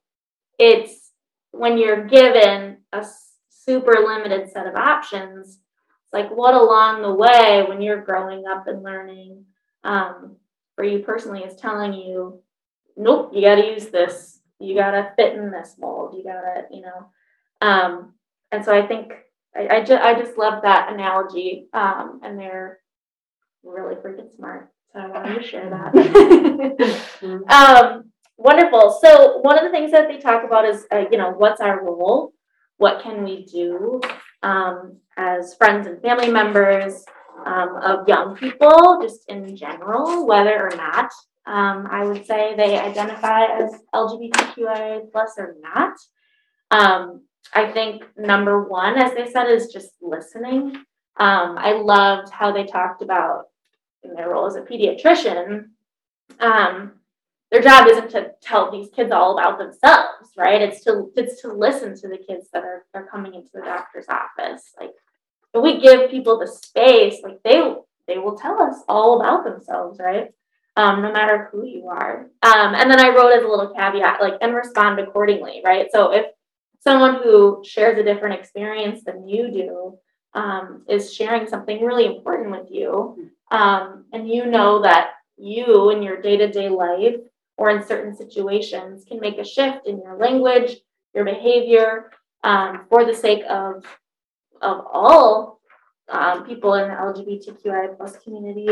it's 0.58 1.10
when 1.52 1.78
you're 1.78 2.06
given 2.06 2.78
a 2.92 3.06
super 3.48 4.04
limited 4.06 4.50
set 4.50 4.66
of 4.66 4.74
options, 4.74 5.58
it's 6.04 6.12
like 6.12 6.30
what 6.30 6.54
along 6.54 7.02
the 7.02 7.14
way 7.14 7.64
when 7.68 7.80
you're 7.80 8.02
growing 8.02 8.44
up 8.46 8.66
and 8.66 8.82
learning 8.82 9.44
um, 9.84 10.36
for 10.74 10.84
you 10.84 11.00
personally 11.00 11.42
is 11.42 11.56
telling 11.56 11.92
you 11.92 12.42
nope, 12.96 13.30
you 13.34 13.42
got 13.42 13.56
to 13.56 13.66
use 13.66 13.86
this. 13.86 14.40
You 14.58 14.74
got 14.74 14.92
to 14.92 15.12
fit 15.16 15.34
in 15.34 15.50
this 15.50 15.76
mold. 15.78 16.14
You 16.16 16.24
got 16.24 16.40
to, 16.40 16.64
you 16.70 16.82
know. 16.82 17.06
Um, 17.60 18.14
and 18.50 18.64
so 18.64 18.74
I 18.74 18.86
think 18.86 19.12
I, 19.54 19.76
I, 19.76 19.84
ju- 19.84 19.98
I 20.00 20.14
just 20.14 20.38
love 20.38 20.62
that 20.62 20.92
analogy. 20.92 21.68
Um, 21.72 22.20
and 22.22 22.38
they're 22.38 22.78
really 23.62 23.96
freaking 23.96 24.34
smart. 24.34 24.72
So 24.92 25.00
I 25.00 25.08
wanted 25.08 25.34
to 25.34 25.42
share 25.42 25.70
that. 25.70 25.92
um, 27.92 28.10
wonderful. 28.36 28.98
So 29.02 29.38
one 29.38 29.58
of 29.58 29.64
the 29.64 29.70
things 29.70 29.92
that 29.92 30.08
they 30.08 30.18
talk 30.18 30.44
about 30.44 30.64
is, 30.64 30.86
uh, 30.92 31.04
you 31.10 31.18
know, 31.18 31.30
what's 31.30 31.60
our 31.60 31.84
role? 31.84 32.32
What 32.78 33.02
can 33.02 33.24
we 33.24 33.44
do 33.46 34.00
um, 34.42 34.98
as 35.16 35.54
friends 35.54 35.86
and 35.86 36.00
family 36.02 36.30
members 36.30 37.04
um, 37.44 37.76
of 37.82 38.08
young 38.08 38.36
people, 38.36 39.00
just 39.02 39.28
in 39.28 39.56
general, 39.56 40.26
whether 40.26 40.68
or 40.68 40.76
not 40.76 41.10
um, 41.46 41.86
I 41.88 42.04
would 42.04 42.26
say 42.26 42.54
they 42.56 42.76
identify 42.76 43.44
as 43.44 43.80
LGBTQIA 43.94 45.12
plus 45.12 45.34
or 45.38 45.54
not. 45.60 45.94
Um, 46.72 47.22
I 47.54 47.70
think 47.70 48.02
number 48.16 48.64
one, 48.68 48.98
as 48.98 49.14
they 49.14 49.30
said, 49.30 49.48
is 49.48 49.72
just 49.72 49.90
listening. 50.02 50.76
Um, 51.18 51.56
I 51.56 51.72
loved 51.72 52.30
how 52.30 52.50
they 52.50 52.64
talked 52.64 53.00
about 53.00 53.44
in 54.02 54.14
their 54.14 54.30
role 54.30 54.46
as 54.46 54.56
a 54.56 54.62
pediatrician. 54.62 55.66
Um, 56.40 56.95
their 57.50 57.62
job 57.62 57.88
isn't 57.88 58.10
to 58.10 58.32
tell 58.42 58.70
these 58.70 58.90
kids 58.90 59.12
all 59.12 59.38
about 59.38 59.58
themselves, 59.58 60.30
right? 60.36 60.60
It's 60.60 60.82
to 60.84 61.10
it's 61.16 61.40
to 61.42 61.52
listen 61.52 61.96
to 61.96 62.08
the 62.08 62.18
kids 62.18 62.48
that 62.52 62.64
are, 62.64 62.84
are 62.94 63.06
coming 63.06 63.34
into 63.34 63.50
the 63.54 63.62
doctor's 63.62 64.06
office. 64.08 64.72
Like 64.78 64.90
if 65.54 65.62
we 65.62 65.80
give 65.80 66.10
people 66.10 66.38
the 66.38 66.46
space, 66.48 67.20
like 67.22 67.42
they 67.44 67.74
they 68.08 68.18
will 68.18 68.36
tell 68.36 68.60
us 68.60 68.82
all 68.88 69.20
about 69.20 69.44
themselves, 69.44 69.98
right? 69.98 70.30
um, 70.76 71.00
no 71.02 71.10
matter 71.10 71.48
who 71.50 71.64
you 71.64 71.88
are. 71.88 72.28
Um, 72.42 72.74
and 72.74 72.90
then 72.90 73.00
I 73.00 73.08
wrote 73.08 73.32
as 73.32 73.42
a 73.42 73.48
little 73.48 73.72
caveat, 73.74 74.20
like, 74.20 74.34
and 74.40 74.54
respond 74.54 75.00
accordingly, 75.00 75.62
right? 75.64 75.86
So 75.90 76.12
if 76.12 76.26
someone 76.80 77.22
who 77.22 77.62
shares 77.66 77.98
a 77.98 78.04
different 78.04 78.38
experience 78.38 79.02
than 79.04 79.26
you 79.26 79.50
do 79.50 79.98
um, 80.34 80.84
is 80.88 81.14
sharing 81.14 81.48
something 81.48 81.82
really 81.82 82.04
important 82.04 82.50
with 82.50 82.70
you, 82.70 83.30
um, 83.50 84.04
and 84.12 84.28
you 84.28 84.46
know 84.46 84.82
that 84.82 85.12
you 85.38 85.90
in 85.90 86.02
your 86.02 86.20
day 86.20 86.36
to 86.36 86.50
day 86.50 86.68
life 86.68 87.16
or 87.56 87.70
in 87.70 87.84
certain 87.86 88.14
situations 88.14 89.04
can 89.04 89.20
make 89.20 89.38
a 89.38 89.44
shift 89.44 89.86
in 89.86 89.98
your 89.98 90.16
language, 90.16 90.76
your 91.14 91.24
behavior, 91.24 92.10
um, 92.44 92.86
for 92.88 93.04
the 93.04 93.14
sake 93.14 93.42
of 93.48 93.84
of 94.62 94.86
all 94.90 95.60
um, 96.08 96.44
people 96.46 96.74
in 96.74 96.88
the 96.88 96.94
LGBTQI 96.94 97.96
plus 97.96 98.16
community, 98.18 98.68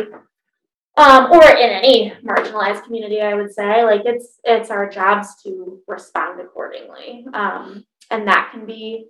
um, 0.96 1.30
or 1.32 1.44
in 1.44 1.70
any 1.70 2.12
marginalized 2.24 2.84
community, 2.84 3.20
I 3.20 3.34
would 3.34 3.52
say, 3.52 3.84
like 3.84 4.02
it's 4.04 4.38
it's 4.44 4.70
our 4.70 4.88
jobs 4.88 5.42
to 5.42 5.80
respond 5.88 6.40
accordingly, 6.40 7.26
um, 7.34 7.84
and 8.10 8.28
that 8.28 8.50
can 8.52 8.64
be 8.64 9.06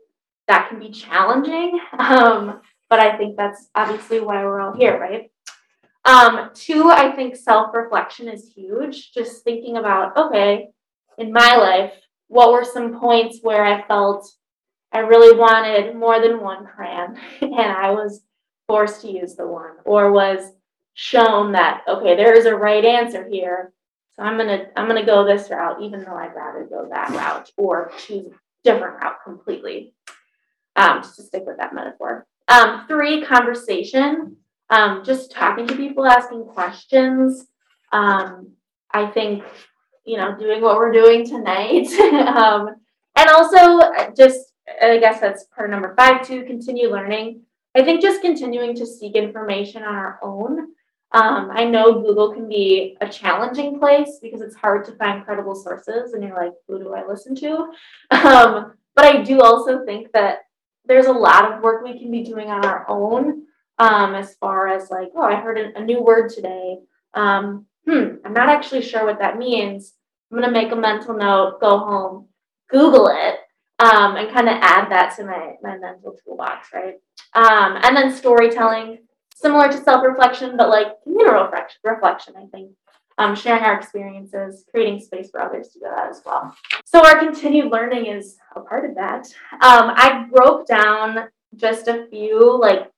that 0.49 0.69
can 0.69 0.79
be 0.79 0.91
challenging. 0.91 1.81
Um, 1.99 2.61
but 2.91 3.01
I 3.01 3.17
think 3.17 3.37
that's 3.37 3.69
obviously 3.75 4.21
why 4.21 4.45
we're 4.45 4.61
all 4.61 4.75
here, 4.77 5.01
right? 5.01 5.31
Um, 6.05 6.51
two, 6.55 6.91
I 6.91 7.13
think 7.13 7.37
self 7.37 7.75
reflection 7.75 8.29
is 8.29 8.53
huge. 8.55 9.13
Just 9.13 9.43
thinking 9.43 9.77
about, 9.77 10.17
okay, 10.17 10.69
in 11.19 11.33
my 11.33 11.57
life, 11.57 11.93
what 12.29 12.53
were 12.53 12.65
some 12.65 12.99
points 12.99 13.41
where 13.43 13.65
I 13.65 13.87
felt 13.87 14.31
I 14.93 14.99
really 14.99 15.37
wanted 15.37 15.97
more 15.97 16.21
than 16.21 16.41
one 16.41 16.67
crayon 16.67 17.19
and 17.41 17.55
I 17.55 17.91
was 17.91 18.23
forced 18.69 19.03
to 19.03 19.11
use 19.11 19.35
the 19.35 19.47
one, 19.47 19.73
or 19.85 20.13
was 20.13 20.53
shown 20.97 21.51
that 21.53 21.83
okay 21.89 22.15
there 22.15 22.35
is 22.35 22.47
a 22.47 22.55
right 22.55 22.85
answer 22.85 23.29
here. 23.29 23.73
So 24.13 24.23
i'm 24.23 24.39
gonna 24.39 24.67
i'm 24.77 24.87
gonna 24.87 25.05
go 25.05 25.25
this 25.25 25.51
route 25.51 25.83
even 25.83 26.05
though 26.05 26.15
i'd 26.15 26.37
rather 26.37 26.65
go 26.71 26.87
that 26.89 27.11
route 27.11 27.51
or 27.57 27.91
choose 27.99 28.27
a 28.27 28.31
different 28.63 29.03
route 29.03 29.17
completely. 29.25 29.93
Um, 30.77 31.03
just 31.03 31.17
to 31.17 31.23
stick 31.23 31.45
with 31.47 31.59
that 31.59 31.75
metaphor. 31.75 32.27
Um, 32.49 32.87
three 32.89 33.23
conversation 33.25 34.37
um, 34.71 35.05
just 35.05 35.31
talking 35.31 35.67
to 35.67 35.77
people 35.77 36.07
asking 36.07 36.45
questions. 36.45 37.47
Um, 37.93 38.53
i 38.93 39.07
think 39.07 39.43
you 40.07 40.17
know 40.17 40.37
doing 40.39 40.63
what 40.63 40.79
we're 40.79 40.93
doing 40.93 41.27
tonight. 41.27 41.89
Um, 42.35 42.77
and 43.17 43.29
also 43.31 43.81
just 44.17 44.53
i 44.83 44.99
guess 44.99 45.21
that's 45.21 45.45
part 45.55 45.71
number 45.71 45.95
five 45.97 46.27
to 46.29 46.45
continue 46.45 46.91
learning. 46.91 47.43
I 47.77 47.83
think 47.83 48.01
just 48.01 48.23
continuing 48.23 48.75
to 48.77 48.87
seek 48.87 49.15
information 49.15 49.83
on 49.83 49.95
our 49.95 50.19
own. 50.23 50.75
Um, 51.13 51.51
I 51.53 51.65
know 51.65 52.03
Google 52.03 52.33
can 52.33 52.49
be 52.49 52.97
a 53.01 53.09
challenging 53.09 53.79
place 53.79 54.19
because 54.21 54.41
it's 54.41 54.57
hard 54.57 54.85
to 54.87 54.97
find 54.97 55.25
credible 55.25 55.55
sources, 55.55 56.13
and 56.13 56.23
you're 56.23 56.37
like, 56.37 56.53
who 56.67 56.79
do 56.79 56.93
I 56.93 57.07
listen 57.07 57.35
to? 57.37 57.73
Um, 58.11 58.75
but 58.97 59.05
I 59.05 59.23
do 59.23 59.41
also 59.41 59.85
think 59.85 60.13
that 60.13 60.39
there's 60.87 61.07
a 61.07 61.13
lot 61.13 61.53
of 61.53 61.63
work 61.63 61.85
we 61.85 61.99
can 61.99 62.11
be 62.11 62.23
doing 62.23 62.49
on 62.49 62.65
our 62.65 62.85
own 62.89 63.44
um, 63.79 64.15
as 64.15 64.35
far 64.37 64.69
as 64.69 64.91
like, 64.91 65.09
oh, 65.17 65.23
I 65.23 65.37
heard 65.37 65.59
a, 65.59 65.85
new 65.85 66.03
word 66.03 66.31
today. 66.31 66.79
Um, 67.15 67.67
hmm, 67.87 68.17
I'm 68.25 68.33
not 68.33 68.49
actually 68.49 68.83
sure 68.83 69.05
what 69.05 69.19
that 69.19 69.39
means. 69.39 69.95
I'm 70.31 70.39
going 70.39 70.53
to 70.53 70.61
make 70.61 70.73
a 70.73 70.77
mental 70.77 71.15
note, 71.15 71.61
go 71.61 71.79
home, 71.79 72.29
Google 72.71 73.09
it, 73.09 73.41
um, 73.79 74.17
and 74.17 74.33
kind 74.33 74.49
of 74.49 74.57
add 74.61 74.91
that 74.91 75.17
to 75.17 75.25
my, 75.25 75.55
my 75.63 75.77
mental 75.79 76.17
toolbox, 76.25 76.69
right? 76.73 76.95
Um, 77.35 77.79
and 77.83 77.97
then 77.97 78.15
storytelling 78.15 78.99
similar 79.35 79.69
to 79.69 79.77
self-reflection, 79.77 80.57
but 80.57 80.71
like 80.71 81.03
communal 81.03 81.51
reflection, 81.85 82.35
I 82.37 82.47
think. 82.47 82.73
Um, 83.17 83.37
sharing 83.37 83.63
our 83.63 83.79
experiences, 83.79 84.65
creating 84.73 84.99
space 84.99 85.31
for 85.31 85.41
others 85.41 85.69
to 85.69 85.79
do 85.79 85.85
that 85.85 86.11
as 86.11 86.21
well. 86.27 86.53
So 86.85 86.99
our 87.07 87.21
continued 87.21 87.71
learning 87.71 88.07
is 88.07 88.39
a 88.57 88.61
part 88.61 88.85
of 88.85 88.97
that. 88.97 89.27
Um, 89.53 89.93
I 89.95 90.27
broke 90.33 90.67
down 90.67 91.29
just 91.55 91.87
a 91.87 92.09
few, 92.11 92.59
like 92.61 92.91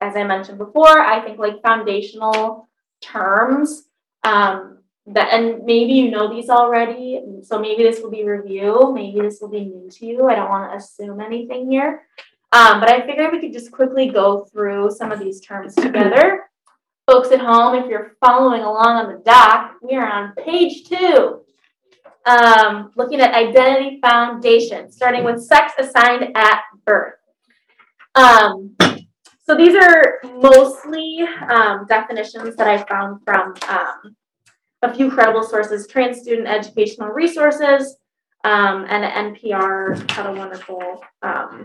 as 0.00 0.16
I 0.16 0.24
mentioned 0.24 0.58
before, 0.58 1.00
I 1.00 1.20
think 1.20 1.38
like 1.38 1.62
foundational 1.62 2.68
terms 3.00 3.84
um, 4.24 4.78
that, 5.06 5.32
and 5.32 5.64
maybe 5.64 5.92
you 5.92 6.10
know 6.10 6.32
these 6.32 6.50
already. 6.50 7.20
So 7.42 7.58
maybe 7.58 7.82
this 7.82 8.00
will 8.00 8.10
be 8.10 8.24
review, 8.24 8.92
maybe 8.94 9.20
this 9.20 9.38
will 9.40 9.48
be 9.48 9.64
new 9.64 9.90
to 9.90 10.06
you. 10.06 10.28
I 10.28 10.34
don't 10.34 10.50
want 10.50 10.70
to 10.70 10.76
assume 10.76 11.20
anything 11.20 11.70
here. 11.70 12.06
Um, 12.52 12.80
but 12.80 12.90
I 12.90 13.06
figured 13.06 13.32
we 13.32 13.40
could 13.40 13.52
just 13.52 13.72
quickly 13.72 14.08
go 14.08 14.44
through 14.46 14.90
some 14.92 15.12
of 15.12 15.18
these 15.18 15.40
terms 15.40 15.74
together. 15.74 16.44
Folks 17.06 17.30
at 17.30 17.40
home, 17.40 17.74
if 17.74 17.88
you're 17.88 18.16
following 18.20 18.62
along 18.62 18.96
on 18.96 19.12
the 19.12 19.22
doc, 19.24 19.76
we 19.82 19.96
are 19.96 20.06
on 20.06 20.34
page 20.34 20.84
two. 20.84 21.42
Um, 22.26 22.92
looking 22.96 23.20
at 23.20 23.34
identity 23.34 23.98
foundation, 24.00 24.92
starting 24.92 25.24
with 25.24 25.42
sex 25.42 25.72
assigned 25.78 26.36
at 26.36 26.62
birth. 26.84 27.14
Um, 28.14 28.76
So 29.48 29.54
these 29.54 29.74
are 29.74 30.20
mostly 30.42 31.20
um, 31.48 31.86
definitions 31.86 32.54
that 32.56 32.68
I 32.68 32.84
found 32.84 33.22
from 33.24 33.54
um, 33.66 34.14
a 34.82 34.92
few 34.94 35.10
credible 35.10 35.42
sources, 35.42 35.86
Trans 35.86 36.18
Student 36.18 36.48
Educational 36.48 37.08
Resources, 37.08 37.96
um, 38.44 38.84
and 38.90 39.34
NPR 39.36 40.10
had 40.10 40.26
a 40.26 40.34
wonderful 40.34 41.02
um, 41.22 41.64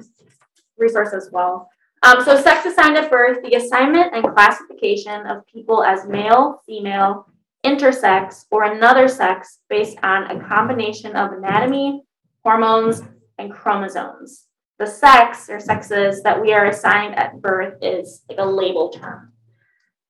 resource 0.77 1.11
as 1.11 1.27
well. 1.33 1.69
Um, 2.03 2.23
so 2.23 2.41
sex 2.41 2.65
assigned 2.65 2.95
at 2.95 3.11
birth, 3.11 3.39
the 3.43 3.57
assignment 3.57 4.13
and 4.15 4.33
classification 4.33 5.27
of 5.27 5.45
people 5.45 5.83
as 5.83 6.07
male, 6.07 6.61
female, 6.65 7.27
intersex, 7.65 8.45
or 8.49 8.63
another 8.63 9.09
sex 9.09 9.59
based 9.69 9.97
on 10.03 10.31
a 10.31 10.47
combination 10.47 11.17
of 11.17 11.33
anatomy, 11.33 12.01
hormones, 12.43 13.01
and 13.39 13.51
chromosomes. 13.51 14.47
The 14.79 14.87
sex 14.87 15.49
or 15.49 15.59
sexes 15.59 16.23
that 16.23 16.41
we 16.41 16.53
are 16.53 16.65
assigned 16.65 17.15
at 17.15 17.41
birth 17.41 17.77
is 17.81 18.23
like 18.27 18.39
a 18.39 18.45
label 18.45 18.89
term. 18.89 19.31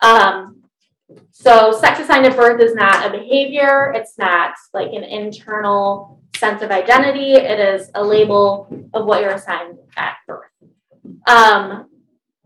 Um, 0.01 0.63
so 1.31 1.71
sex 1.71 1.99
assigned 1.99 2.25
at 2.25 2.35
birth 2.35 2.61
is 2.61 2.73
not 2.75 3.05
a 3.05 3.17
behavior, 3.17 3.93
it's 3.95 4.17
not 4.17 4.53
like 4.73 4.93
an 4.93 5.03
internal 5.03 6.21
sense 6.35 6.61
of 6.61 6.71
identity, 6.71 7.33
it 7.33 7.59
is 7.59 7.89
a 7.95 8.03
label 8.03 8.67
of 8.93 9.05
what 9.05 9.21
you're 9.21 9.31
assigned 9.31 9.77
at 9.97 10.15
birth. 10.27 10.49
Um, 11.27 11.89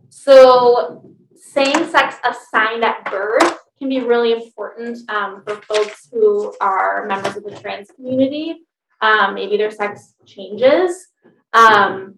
so 0.09 1.15
same 1.35 1.89
sex 1.89 2.15
assigned 2.23 2.83
at 2.83 3.09
birth 3.09 3.57
can 3.77 3.89
be 3.89 4.01
really 4.01 4.33
important 4.33 4.97
um, 5.09 5.43
for 5.45 5.55
folks 5.61 6.09
who 6.11 6.53
are 6.59 7.05
members 7.05 7.35
of 7.37 7.43
the 7.43 7.57
trans 7.59 7.89
community. 7.91 8.63
Um, 9.01 9.35
maybe 9.35 9.57
their 9.57 9.71
sex 9.71 10.15
changes. 10.25 11.09
Um, 11.57 12.15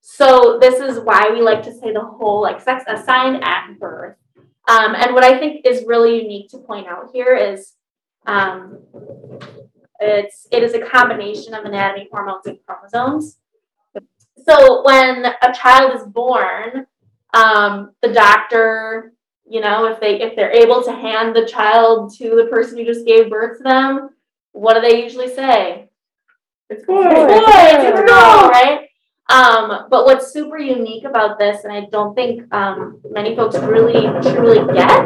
so 0.00 0.58
this 0.60 0.80
is 0.80 1.00
why 1.00 1.30
we 1.32 1.40
like 1.40 1.62
to 1.62 1.72
say 1.72 1.92
the 1.92 2.00
whole 2.00 2.42
like 2.42 2.60
sex 2.60 2.84
assigned 2.86 3.42
at 3.42 3.78
birth. 3.78 4.16
Um, 4.68 4.94
and 4.94 5.14
what 5.14 5.24
I 5.24 5.38
think 5.38 5.64
is 5.64 5.84
really 5.86 6.22
unique 6.22 6.50
to 6.50 6.58
point 6.58 6.86
out 6.86 7.10
here 7.12 7.34
is 7.34 7.72
um, 8.26 8.80
it's 10.00 10.46
it 10.52 10.62
is 10.62 10.74
a 10.74 10.80
combination 10.80 11.54
of 11.54 11.64
anatomy, 11.64 12.08
hormones, 12.12 12.46
and 12.46 12.58
chromosomes. 12.66 13.38
So 14.46 14.84
when 14.84 15.24
a 15.24 15.52
child 15.54 15.94
is 15.96 16.06
born, 16.06 16.86
um, 17.32 17.92
the 18.02 18.12
doctor, 18.12 19.14
you 19.48 19.60
know, 19.60 19.86
if 19.86 20.00
they 20.00 20.20
if 20.20 20.36
they're 20.36 20.52
able 20.52 20.82
to 20.82 20.92
hand 20.92 21.34
the 21.34 21.46
child 21.46 22.14
to 22.18 22.30
the 22.36 22.48
person 22.50 22.76
who 22.76 22.84
just 22.84 23.06
gave 23.06 23.30
birth 23.30 23.58
to 23.58 23.64
them, 23.64 24.10
what 24.52 24.74
do 24.74 24.80
they 24.82 25.02
usually 25.02 25.32
say? 25.34 25.87
It's 26.70 26.84
boy. 26.84 27.04
It's 27.06 27.46
boy, 27.46 27.88
it's 27.88 28.10
girl, 28.10 28.48
right? 28.50 28.88
Um, 29.30 29.86
but 29.90 30.06
what's 30.06 30.32
super 30.32 30.58
unique 30.58 31.04
about 31.04 31.38
this, 31.38 31.64
and 31.64 31.72
I 31.72 31.86
don't 31.90 32.14
think 32.14 32.42
um, 32.54 33.00
many 33.10 33.36
folks 33.36 33.56
really 33.58 34.02
truly 34.22 34.64
get, 34.74 35.04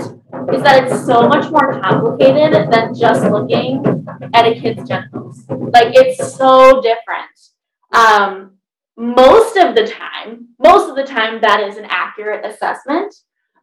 is 0.52 0.62
that 0.62 0.84
it's 0.84 1.04
so 1.04 1.28
much 1.28 1.50
more 1.50 1.80
complicated 1.80 2.70
than 2.72 2.94
just 2.94 3.24
looking 3.24 3.84
at 4.32 4.46
a 4.46 4.60
kid's 4.60 4.88
genitals. 4.88 5.44
Like 5.48 5.94
it's 5.94 6.36
so 6.36 6.80
different. 6.80 7.30
Um, 7.92 8.52
most 8.96 9.56
of 9.56 9.74
the 9.74 9.86
time, 9.86 10.48
most 10.58 10.88
of 10.88 10.96
the 10.96 11.04
time, 11.04 11.40
that 11.40 11.60
is 11.60 11.76
an 11.76 11.86
accurate 11.88 12.44
assessment. 12.44 13.14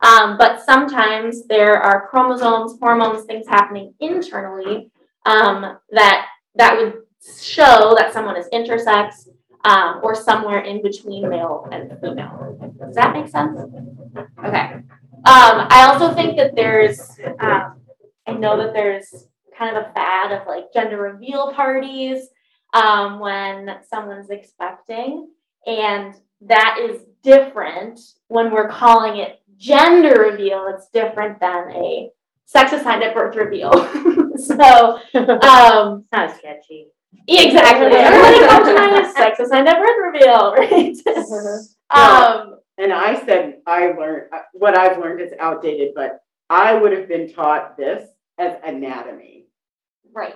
Um, 0.01 0.37
but 0.37 0.61
sometimes 0.63 1.45
there 1.47 1.77
are 1.77 2.07
chromosomes, 2.07 2.77
hormones, 2.79 3.25
things 3.25 3.47
happening 3.47 3.93
internally 3.99 4.91
um, 5.25 5.77
that 5.91 6.27
that 6.55 6.77
would 6.77 6.93
show 7.41 7.95
that 7.97 8.13
someone 8.13 8.37
is 8.37 8.47
intersex 8.53 9.27
um, 9.65 9.99
or 10.03 10.15
somewhere 10.15 10.59
in 10.59 10.81
between 10.81 11.29
male 11.29 11.67
and 11.71 11.91
female. 11.99 12.57
Does 12.79 12.95
that 12.95 13.13
make 13.13 13.27
sense? 13.27 13.59
Okay. 14.45 14.73
Um, 15.25 15.67
I 15.69 15.89
also 15.91 16.13
think 16.13 16.37
that 16.37 16.55
there's, 16.55 17.19
um, 17.39 17.81
I 18.25 18.33
know 18.33 18.57
that 18.57 18.73
there's 18.73 19.27
kind 19.57 19.75
of 19.75 19.83
a 19.83 19.93
fad 19.93 20.31
of 20.31 20.47
like 20.47 20.71
gender 20.73 20.97
reveal 20.97 21.51
parties 21.51 22.29
um, 22.73 23.19
when 23.19 23.79
someone's 23.89 24.29
expecting, 24.29 25.29
and 25.65 26.15
that 26.41 26.77
is 26.81 27.01
different 27.21 27.99
when 28.29 28.51
we're 28.51 28.69
calling 28.69 29.19
it 29.19 29.41
gender 29.57 30.21
reveal. 30.21 30.67
It's 30.73 30.87
different 30.89 31.39
than 31.41 31.71
a 31.71 32.11
sex 32.45 32.71
assigned 32.71 33.03
at 33.03 33.13
birth 33.13 33.35
reveal. 33.35 33.73
so, 34.37 34.99
um, 35.13 36.05
Sounds 36.13 36.37
sketchy. 36.37 36.87
Exactly. 37.27 37.87
Everybody 37.97 38.39
comes 38.47 38.67
to 38.67 38.73
mind 38.75 39.05
as 39.05 39.13
sex 39.15 39.39
assigned 39.39 39.67
at 39.67 39.77
birth 39.77 40.13
reveal, 40.13 40.53
right? 40.57 40.95
um, 41.91 42.59
And 42.77 42.93
I 42.93 43.23
said, 43.25 43.59
I 43.67 43.91
learned, 43.91 44.27
uh, 44.33 44.39
what 44.53 44.77
I've 44.77 44.97
learned 44.99 45.21
is 45.21 45.31
outdated, 45.39 45.93
but 45.95 46.19
I 46.49 46.73
would 46.73 46.91
have 46.91 47.07
been 47.07 47.31
taught 47.31 47.77
this 47.77 48.09
as 48.37 48.55
anatomy. 48.63 49.45
right. 50.13 50.35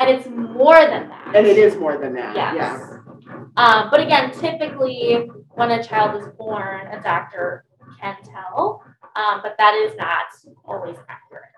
And 0.00 0.08
it's 0.10 0.28
more 0.28 0.78
than 0.86 1.08
that. 1.08 1.32
And 1.34 1.44
it 1.44 1.58
is 1.58 1.74
more 1.76 1.98
than 1.98 2.14
that, 2.14 2.36
Yes. 2.36 2.54
yeah. 2.56 3.40
Um, 3.56 3.88
but 3.90 3.98
again, 3.98 4.30
typically 4.30 5.28
when 5.56 5.72
a 5.72 5.82
child 5.82 6.22
is 6.22 6.28
born, 6.38 6.86
a 6.86 7.02
doctor 7.02 7.64
can 8.00 8.16
tell, 8.22 8.80
um, 9.16 9.40
but 9.42 9.56
that 9.58 9.74
is 9.74 9.96
not 9.98 10.26
always 10.64 10.96
accurate. 11.08 11.50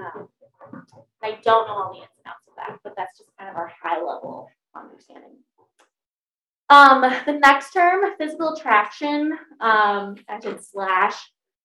Um, 0.00 0.28
I 1.22 1.32
don't 1.44 1.66
know 1.68 1.74
all 1.74 1.92
the 1.92 1.98
ins 1.98 2.08
and 2.24 2.26
outs 2.32 2.48
of 2.48 2.54
that, 2.56 2.78
but 2.82 2.94
that's 2.96 3.18
just 3.18 3.28
kind 3.38 3.50
of 3.50 3.56
our 3.56 3.70
high 3.82 3.98
level 4.00 4.48
understanding. 4.74 5.36
Um, 6.74 7.02
the 7.24 7.34
next 7.34 7.72
term, 7.72 8.00
physical 8.18 8.54
attraction, 8.54 9.38
um, 9.60 10.16
I 10.28 10.40
did 10.40 10.64
slash, 10.64 11.14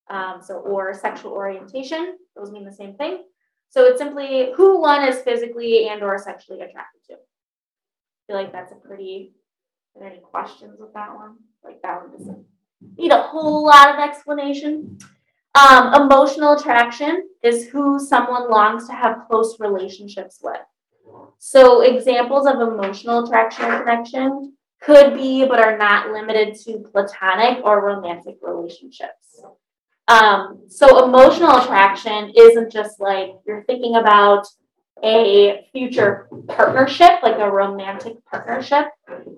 um, 0.07 0.39
so 0.43 0.57
or 0.57 0.93
sexual 0.93 1.31
orientation, 1.31 2.15
those 2.35 2.51
mean 2.51 2.63
the 2.63 2.71
same 2.71 2.93
thing. 2.93 3.23
So 3.69 3.85
it's 3.85 3.97
simply 3.97 4.51
who 4.55 4.79
one 4.79 5.03
is 5.07 5.21
physically 5.21 5.87
and 5.87 6.03
or 6.03 6.19
sexually 6.19 6.61
attracted 6.61 7.01
to. 7.07 7.13
I 7.13 7.17
feel 8.27 8.35
like 8.35 8.51
that's 8.51 8.71
a 8.71 8.75
pretty, 8.75 9.33
are 9.95 10.01
there 10.01 10.11
any 10.11 10.19
questions 10.19 10.79
with 10.79 10.93
that 10.93 11.15
one? 11.15 11.37
Like 11.63 11.81
that 11.81 12.01
one 12.01 12.11
doesn't 12.11 12.45
need 12.95 13.11
a 13.11 13.23
whole 13.23 13.65
lot 13.65 13.89
of 13.91 13.99
explanation. 13.99 14.99
Um, 15.55 16.03
emotional 16.03 16.53
attraction 16.53 17.29
is 17.41 17.67
who 17.67 17.99
someone 17.99 18.51
longs 18.51 18.85
to 18.85 18.93
have 18.93 19.25
close 19.27 19.59
relationships 19.59 20.39
with. 20.43 20.61
So 21.39 21.81
examples 21.81 22.45
of 22.45 22.61
emotional 22.61 23.23
attraction 23.23 23.65
or 23.65 23.79
connection 23.79 24.53
could 24.81 25.13
be, 25.15 25.45
but 25.45 25.59
are 25.59 25.77
not 25.77 26.11
limited 26.11 26.55
to 26.63 26.79
platonic 26.91 27.63
or 27.63 27.85
romantic 27.85 28.37
relationships. 28.41 29.41
Um, 30.07 30.61
so 30.67 31.05
emotional 31.05 31.57
attraction 31.57 32.33
isn't 32.35 32.71
just 32.71 32.99
like 32.99 33.31
you're 33.45 33.63
thinking 33.65 33.95
about 33.95 34.47
a 35.03 35.67
future 35.71 36.27
partnership, 36.47 37.21
like 37.21 37.37
a 37.37 37.49
romantic 37.49 38.13
partnership. 38.25 38.87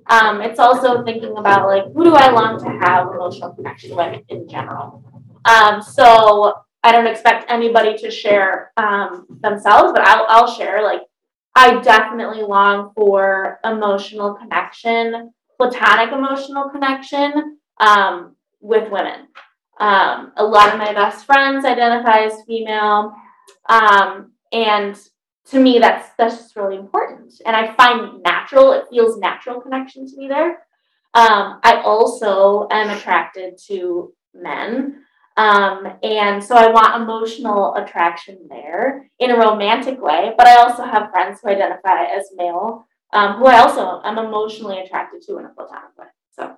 Um, 0.07 0.41
it's 0.41 0.59
also 0.59 1.03
thinking 1.03 1.37
about 1.37 1.67
like 1.67 1.83
who 1.93 2.05
do 2.05 2.13
I 2.13 2.31
long 2.31 2.59
to 2.59 2.69
have 2.85 3.07
emotional 3.07 3.53
connection 3.53 3.95
with 3.95 4.21
in 4.29 4.47
general. 4.47 5.03
Um, 5.45 5.81
so 5.81 6.53
I 6.83 6.91
don't 6.91 7.07
expect 7.07 7.51
anybody 7.51 7.97
to 7.97 8.09
share 8.09 8.71
um, 8.77 9.25
themselves, 9.41 9.91
but 9.93 10.01
I'll, 10.07 10.25
I'll 10.29 10.51
share 10.51 10.83
like 10.83 11.01
I 11.55 11.81
definitely 11.81 12.43
long 12.43 12.91
for 12.95 13.59
emotional 13.63 14.35
connection, 14.35 15.33
platonic 15.57 16.13
emotional 16.13 16.69
connection 16.69 17.59
um, 17.79 18.35
with 18.61 18.89
women. 18.91 19.27
Um, 19.79 20.31
a 20.37 20.43
lot 20.43 20.71
of 20.71 20.77
my 20.77 20.93
best 20.93 21.25
friends 21.25 21.65
identify 21.65 22.19
as 22.19 22.43
female, 22.47 23.13
um, 23.67 24.31
and 24.51 24.95
to 25.45 25.59
me, 25.59 25.79
that's 25.79 26.09
that's 26.17 26.37
just 26.37 26.55
really 26.55 26.77
important. 26.77 27.33
And 27.45 27.55
I 27.55 27.73
find 27.73 28.21
natural; 28.23 28.73
it 28.73 28.85
feels 28.89 29.17
natural 29.17 29.59
connection 29.59 30.07
to 30.07 30.17
me 30.17 30.27
there. 30.27 30.59
Um, 31.13 31.59
I 31.63 31.81
also 31.83 32.67
am 32.71 32.95
attracted 32.95 33.57
to 33.67 34.13
men. 34.33 35.03
Um, 35.37 35.87
and 36.03 36.43
so 36.43 36.55
I 36.55 36.67
want 36.67 37.01
emotional 37.01 37.75
attraction 37.75 38.37
there 38.49 39.09
in 39.19 39.31
a 39.31 39.37
romantic 39.37 40.01
way, 40.01 40.33
but 40.37 40.47
I 40.47 40.57
also 40.57 40.83
have 40.83 41.09
friends 41.09 41.39
who 41.41 41.49
identify 41.49 42.03
as 42.05 42.29
male, 42.35 42.85
um, 43.13 43.37
who 43.37 43.45
I 43.45 43.59
also 43.59 44.01
am 44.03 44.17
emotionally 44.17 44.79
attracted 44.79 45.21
to 45.23 45.37
in 45.37 45.45
a 45.45 45.49
platonic 45.49 45.97
way. 45.97 46.07
So, 46.31 46.55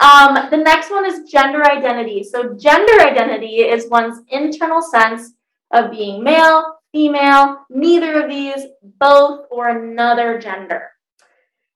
um, 0.00 0.50
the 0.50 0.56
next 0.56 0.90
one 0.90 1.04
is 1.06 1.30
gender 1.30 1.64
identity. 1.64 2.24
So, 2.24 2.54
gender 2.54 3.00
identity 3.00 3.60
is 3.60 3.88
one's 3.88 4.20
internal 4.28 4.82
sense 4.82 5.34
of 5.72 5.90
being 5.90 6.22
male, 6.22 6.78
female, 6.92 7.66
neither 7.70 8.22
of 8.22 8.30
these, 8.30 8.66
both, 8.82 9.46
or 9.50 9.68
another 9.68 10.38
gender. 10.40 10.90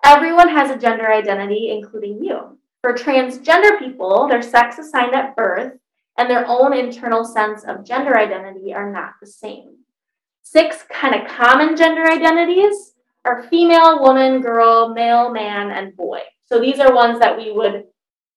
Everyone 0.05 0.49
has 0.49 0.71
a 0.71 0.79
gender 0.79 1.11
identity, 1.13 1.71
including 1.71 2.23
you. 2.23 2.59
For 2.81 2.95
transgender 2.95 3.79
people, 3.79 4.27
their 4.27 4.43
sex 4.43 4.79
assigned 4.79 5.15
at 5.15 5.37
birth 5.37 5.75
and 6.19 6.29
their 6.29 6.47
own 6.47 6.77
internal 6.77 7.25
sense 7.25 7.65
of 7.65 7.85
gender 7.85 8.17
identity 8.17 8.75
are 8.75 8.91
not 8.91 9.15
the 9.21 9.27
same. 9.27 9.77
Six 10.43 10.85
kind 10.91 11.15
of 11.15 11.29
common 11.29 11.77
gender 11.77 12.05
identities 12.11 12.93
are 13.25 13.45
female, 13.45 14.01
woman, 14.01 14.41
girl, 14.41 14.93
male, 14.93 15.31
man, 15.31 15.71
and 15.71 15.97
boy. 15.97 16.21
So 16.45 16.61
these 16.61 16.81
are 16.81 16.95
ones 16.95 17.21
that 17.21 17.37
we 17.37 17.53
would 17.53 17.85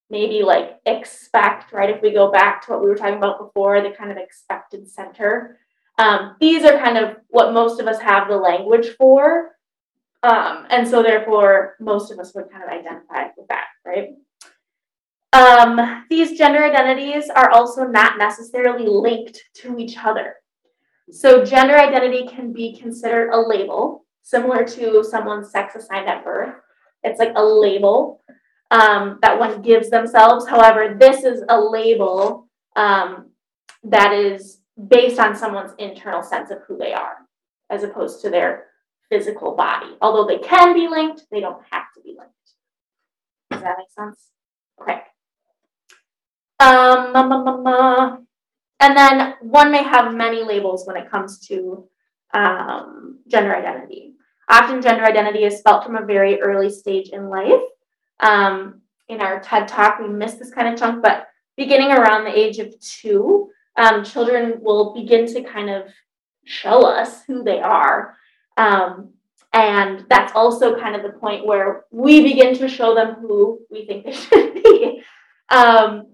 maybe 0.10 0.44
like 0.44 0.80
expect, 0.86 1.74
right? 1.74 1.90
If 1.90 2.02
we 2.02 2.14
go 2.14 2.32
back 2.32 2.66
to 2.66 2.72
what 2.72 2.82
we 2.82 2.88
were 2.88 2.96
talking 2.96 3.18
about 3.18 3.40
before, 3.40 3.82
the 3.82 3.90
kind 3.90 4.12
of 4.12 4.18
expected 4.18 4.88
center. 4.88 5.58
Um, 5.98 6.36
these 6.40 6.64
are 6.64 6.78
kind 6.78 6.98
of 6.98 7.18
what 7.28 7.54
most 7.54 7.80
of 7.80 7.88
us 7.88 8.00
have 8.02 8.28
the 8.28 8.38
language 8.38 8.90
for. 8.98 9.56
Um, 10.24 10.66
and 10.70 10.88
so 10.88 11.04
therefore, 11.04 11.76
most 11.80 12.12
of 12.12 12.20
us 12.20 12.34
would 12.36 12.52
kind 12.52 12.64
of 12.64 12.70
identify 12.70 13.28
with 13.38 13.48
that, 13.50 13.66
right? 13.86 14.10
Um, 15.36 16.06
these 16.10 16.38
gender 16.38 16.64
identities 16.64 17.30
are 17.30 17.50
also 17.52 17.84
not 17.84 18.18
necessarily 18.18 18.88
linked 18.88 19.44
to 19.56 19.78
each 19.78 19.98
other. 19.98 20.36
So 21.12 21.44
gender 21.44 21.76
identity 21.76 22.26
can 22.26 22.54
be 22.54 22.78
considered 22.78 23.32
a 23.32 23.38
label, 23.38 24.06
similar 24.24 24.64
to 24.64 25.04
someone's 25.04 25.52
sex 25.52 25.76
assigned 25.76 26.08
at 26.08 26.24
birth. 26.24 26.56
It's 27.04 27.20
like 27.20 27.34
a 27.36 27.44
label 27.44 28.22
um, 28.72 29.20
that 29.24 29.38
one 29.38 29.62
gives 29.62 29.90
themselves. 29.90 30.48
However, 30.48 30.96
this 30.98 31.26
is 31.26 31.44
a 31.50 31.60
label 31.60 32.48
um, 32.78 33.32
that 33.84 34.14
is 34.14 34.62
based 34.88 35.20
on 35.20 35.36
someone's 35.36 35.74
internal 35.80 36.24
sense 36.24 36.50
of 36.50 36.60
who 36.66 36.78
they 36.78 36.94
are, 36.94 37.18
as 37.70 37.84
opposed 37.84 38.22
to 38.22 38.30
their 38.30 38.68
physical 39.10 39.54
body. 39.54 39.98
Although 40.02 40.28
they 40.28 40.40
can 40.40 40.74
be 40.74 40.88
linked, 40.88 41.26
they 41.30 41.42
don't 41.42 41.62
have 41.72 41.88
to 41.96 42.02
be 42.02 42.16
linked. 42.18 42.34
Does 43.52 43.64
that 43.64 43.76
make 43.78 43.92
sense? 43.92 44.30
Okay. 44.82 45.02
Um, 46.66 47.14
ma, 47.14 47.28
ma, 47.28 47.44
ma, 47.44 47.58
ma. 47.58 48.18
and 48.80 48.98
then 48.98 49.36
one 49.42 49.72
may 49.72 49.84
have 49.84 50.16
many 50.16 50.44
labels 50.44 50.88
when 50.88 50.98
it 50.98 51.12
comes 51.12 51.38
to 51.48 51.88
um, 52.34 53.20
gender 53.28 53.56
identity. 53.56 54.14
Often, 54.50 54.82
gender 54.82 55.04
identity 55.04 55.44
is 55.44 55.62
felt 55.62 55.84
from 55.86 55.96
a 55.96 56.06
very 56.06 56.42
early 56.42 56.72
stage 56.72 57.10
in 57.10 57.30
life. 57.30 57.62
Um, 58.20 58.82
in 59.10 59.22
our 59.22 59.40
TED 59.42 59.68
talk, 59.68 60.00
we 60.00 60.08
missed 60.08 60.40
this 60.40 60.50
kind 60.50 60.68
of 60.68 60.80
chunk, 60.80 61.04
but 61.04 61.28
beginning 61.56 61.92
around 61.92 62.24
the 62.24 62.36
age 62.36 62.58
of 62.58 62.74
two, 62.80 63.52
um, 63.76 64.04
children 64.04 64.56
will 64.60 64.92
begin 64.96 65.28
to 65.36 65.44
kind 65.44 65.70
of 65.70 65.84
show 66.46 66.84
us 66.84 67.24
who 67.26 67.44
they 67.44 67.60
are. 67.60 68.18
Um, 68.58 69.12
and 69.54 70.04
that's 70.10 70.34
also 70.34 70.80
kind 70.80 70.96
of 70.96 71.04
the 71.04 71.20
point 71.20 71.46
where 71.46 71.86
we 71.92 72.24
begin 72.24 72.58
to 72.58 72.68
show 72.68 72.96
them 72.96 73.18
who 73.22 73.60
we 73.70 73.86
think 73.86 74.06
they 74.06 74.12
should 74.14 74.54
be. 74.56 75.04
Um, 75.50 76.08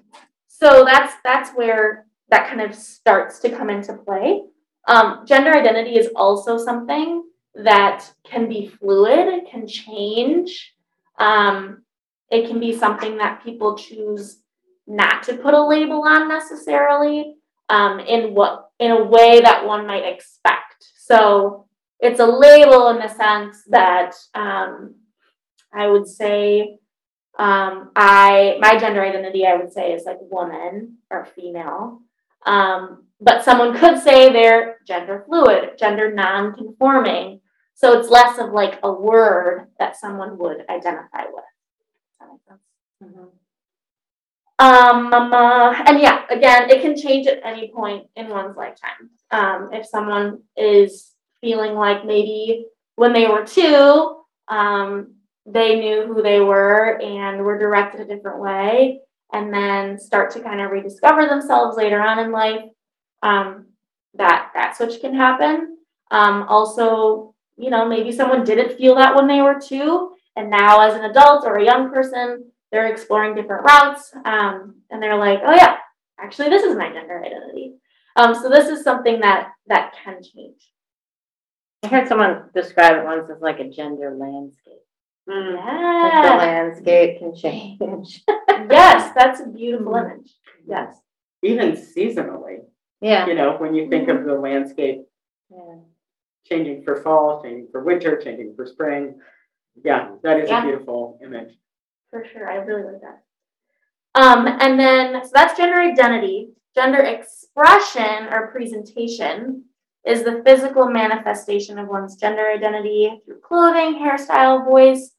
so 0.62 0.86
that's 0.86 1.16
that's 1.24 1.52
where 1.52 2.06
that 2.30 2.48
kind 2.48 2.62
of 2.62 2.76
starts 2.76 3.40
to 3.40 3.50
come 3.50 3.70
into 3.70 3.94
play. 3.94 4.44
Um, 4.88 5.26
gender 5.26 5.52
identity 5.52 5.98
is 5.98 6.10
also 6.16 6.58
something 6.58 7.24
that 7.56 8.06
can 8.24 8.48
be 8.48 8.68
fluid, 8.68 9.28
it 9.28 9.50
can 9.50 9.68
change. 9.68 10.74
Um, 11.18 11.84
it 12.30 12.48
can 12.48 12.60
be 12.60 12.78
something 12.78 13.18
that 13.18 13.44
people 13.44 13.76
choose 13.76 14.40
not 14.88 15.24
to 15.24 15.36
put 15.36 15.54
a 15.54 15.66
label 15.66 16.04
on 16.04 16.30
necessarily 16.30 17.36
um, 17.70 18.00
in 18.00 18.34
what 18.34 18.70
in 18.80 18.92
a 18.92 19.04
way 19.04 19.42
that 19.42 19.66
one 19.66 19.88
might 19.88 20.06
expect. 20.06 20.86
So 20.98 21.66
it's 22.00 22.20
a 22.20 22.26
label 22.26 22.90
in 22.90 23.00
the 23.00 23.08
sense 23.08 23.64
that 23.70 24.14
um, 24.36 24.96
I 25.74 25.88
would 25.88 26.08
say 26.08 26.78
um, 27.38 27.92
I 27.96 28.58
my 28.60 28.78
gender 28.78 29.04
identity 29.04 29.46
I 29.46 29.56
would 29.56 29.72
say 29.72 29.94
is 29.94 30.06
like 30.06 30.18
woman 30.22 30.98
or 31.10 31.26
female. 31.26 32.02
Um, 32.46 33.06
but 33.20 33.44
someone 33.44 33.78
could 33.78 34.00
say 34.00 34.32
they're 34.32 34.78
gender 34.88 35.24
fluid, 35.28 35.78
gender 35.78 36.12
non-conforming. 36.12 37.40
So 37.76 38.00
it's 38.00 38.10
less 38.10 38.40
of 38.40 38.52
like 38.52 38.80
a 38.84 38.92
word 38.92 39.68
that 39.80 39.96
someone 39.96 40.38
would 40.40 40.66
identify 40.70 41.26
with. 41.32 41.46
Does 42.10 42.20
that 42.20 42.30
make 42.32 42.42
sense? 42.48 42.62
Mhm. 43.04 43.30
Um, 44.60 45.12
um, 45.12 45.34
uh, 45.34 45.74
and 45.88 46.00
yeah, 46.00 46.24
again, 46.30 46.70
it 46.70 46.84
can 46.84 46.96
change 46.96 47.26
at 47.26 47.44
any 47.44 47.72
point 47.72 48.06
in 48.16 48.30
one's 48.30 48.56
lifetime. 48.56 49.10
Um, 49.32 49.70
if 49.74 49.88
someone 49.88 50.44
is 50.56 51.16
feeling 51.42 51.74
like 51.74 52.06
maybe 52.06 52.68
when 52.96 53.12
they 53.14 53.28
were 53.28 53.44
two, 53.44 54.18
um, 54.48 55.16
they 55.46 55.80
knew 55.80 56.06
who 56.06 56.22
they 56.22 56.40
were 56.40 57.00
and 57.02 57.44
were 57.44 57.58
directed 57.58 58.02
a 58.02 58.06
different 58.06 58.40
way, 58.42 59.00
and 59.34 59.54
then 59.54 59.98
start 60.00 60.32
to 60.32 60.42
kind 60.42 60.62
of 60.62 60.72
rediscover 60.72 61.26
themselves 61.26 61.78
later 61.78 62.02
on 62.02 62.20
in 62.20 62.32
life, 62.32 62.64
um, 63.24 63.66
that 64.16 64.52
that 64.54 64.76
switch 64.76 65.00
can 65.02 65.16
happen. 65.16 65.78
Um, 66.12 66.44
also, 66.44 67.34
you 67.58 67.70
know, 67.70 67.88
maybe 67.88 68.12
someone 68.12 68.44
didn't 68.44 68.78
feel 68.78 68.96
that 68.96 69.16
when 69.16 69.28
they 69.28 69.42
were 69.42 69.60
two, 69.60 70.12
and 70.36 70.50
now 70.50 70.82
as 70.82 70.96
an 70.96 71.06
adult 71.06 71.46
or 71.46 71.56
a 71.56 71.66
young 71.66 71.92
person, 71.92 72.52
they're 72.72 72.92
exploring 72.92 73.36
different 73.36 73.66
routes, 73.66 74.14
um, 74.26 74.76
and 74.90 75.02
they're 75.02 75.18
like, 75.18 75.40
oh 75.46 75.54
yeah, 75.54 75.78
actually, 76.20 76.50
this 76.50 76.64
is 76.64 76.76
my 76.76 76.92
gender 76.92 77.24
identity. 77.24 77.76
Um, 78.16 78.36
so 78.36 78.50
this 78.50 78.68
is 78.68 78.84
something 78.84 79.22
that 79.22 79.52
that 79.68 79.94
can 80.04 80.22
change. 80.22 80.72
I 81.84 81.88
heard 81.88 82.08
someone 82.08 82.50
describe 82.54 82.98
it 82.98 83.06
once 83.06 83.30
as 83.30 83.42
like 83.42 83.60
a 83.60 83.70
gender 83.70 84.16
landscape. 84.16 84.81
Like 85.28 85.38
the 85.38 86.28
Yeah. 86.28 86.36
landscape 86.38 87.20
can 87.20 87.36
change. 87.36 88.24
yes, 88.70 89.14
that's 89.16 89.40
a 89.42 89.48
beautiful 89.48 89.96
image. 89.96 90.34
Yes. 90.68 91.00
Even 91.44 91.72
seasonally, 91.74 92.60
Yeah, 93.02 93.28
you 93.28 93.34
know, 93.36 93.58
when 93.58 93.74
you 93.74 93.90
think 93.90 94.10
of 94.10 94.26
the 94.26 94.34
landscape 94.34 95.02
yeah. 95.50 95.76
changing 96.46 96.84
for 96.84 97.02
fall, 97.02 97.42
changing 97.44 97.70
for 97.72 97.84
winter, 97.84 98.18
changing 98.18 98.56
for 98.56 98.66
spring. 98.66 99.20
Yeah, 99.84 100.16
that 100.24 100.40
is 100.40 100.50
a 100.50 100.54
Yeah. 100.54 100.64
beautiful 100.66 101.20
image. 101.24 101.58
For 102.10 102.26
sure, 102.26 102.50
I 102.50 102.56
really 102.58 102.84
like 102.84 103.02
that. 103.02 103.24
Um, 104.14 104.46
and 104.48 104.80
then, 104.80 105.24
so 105.24 105.32
that's 105.34 105.58
gender 105.58 105.80
identity. 105.80 106.52
Gender 106.76 107.00
expression 107.02 108.28
or 108.32 108.48
presentation 108.52 109.66
is 110.06 110.24
the 110.24 110.42
physical 110.46 110.88
manifestation 110.88 111.78
of 111.78 111.88
one's 111.88 112.16
gender 112.16 112.48
identity 112.50 113.22
through 113.26 113.40
clothing, 113.40 114.00
hairstyle, 114.00 114.66
voice. 114.66 115.12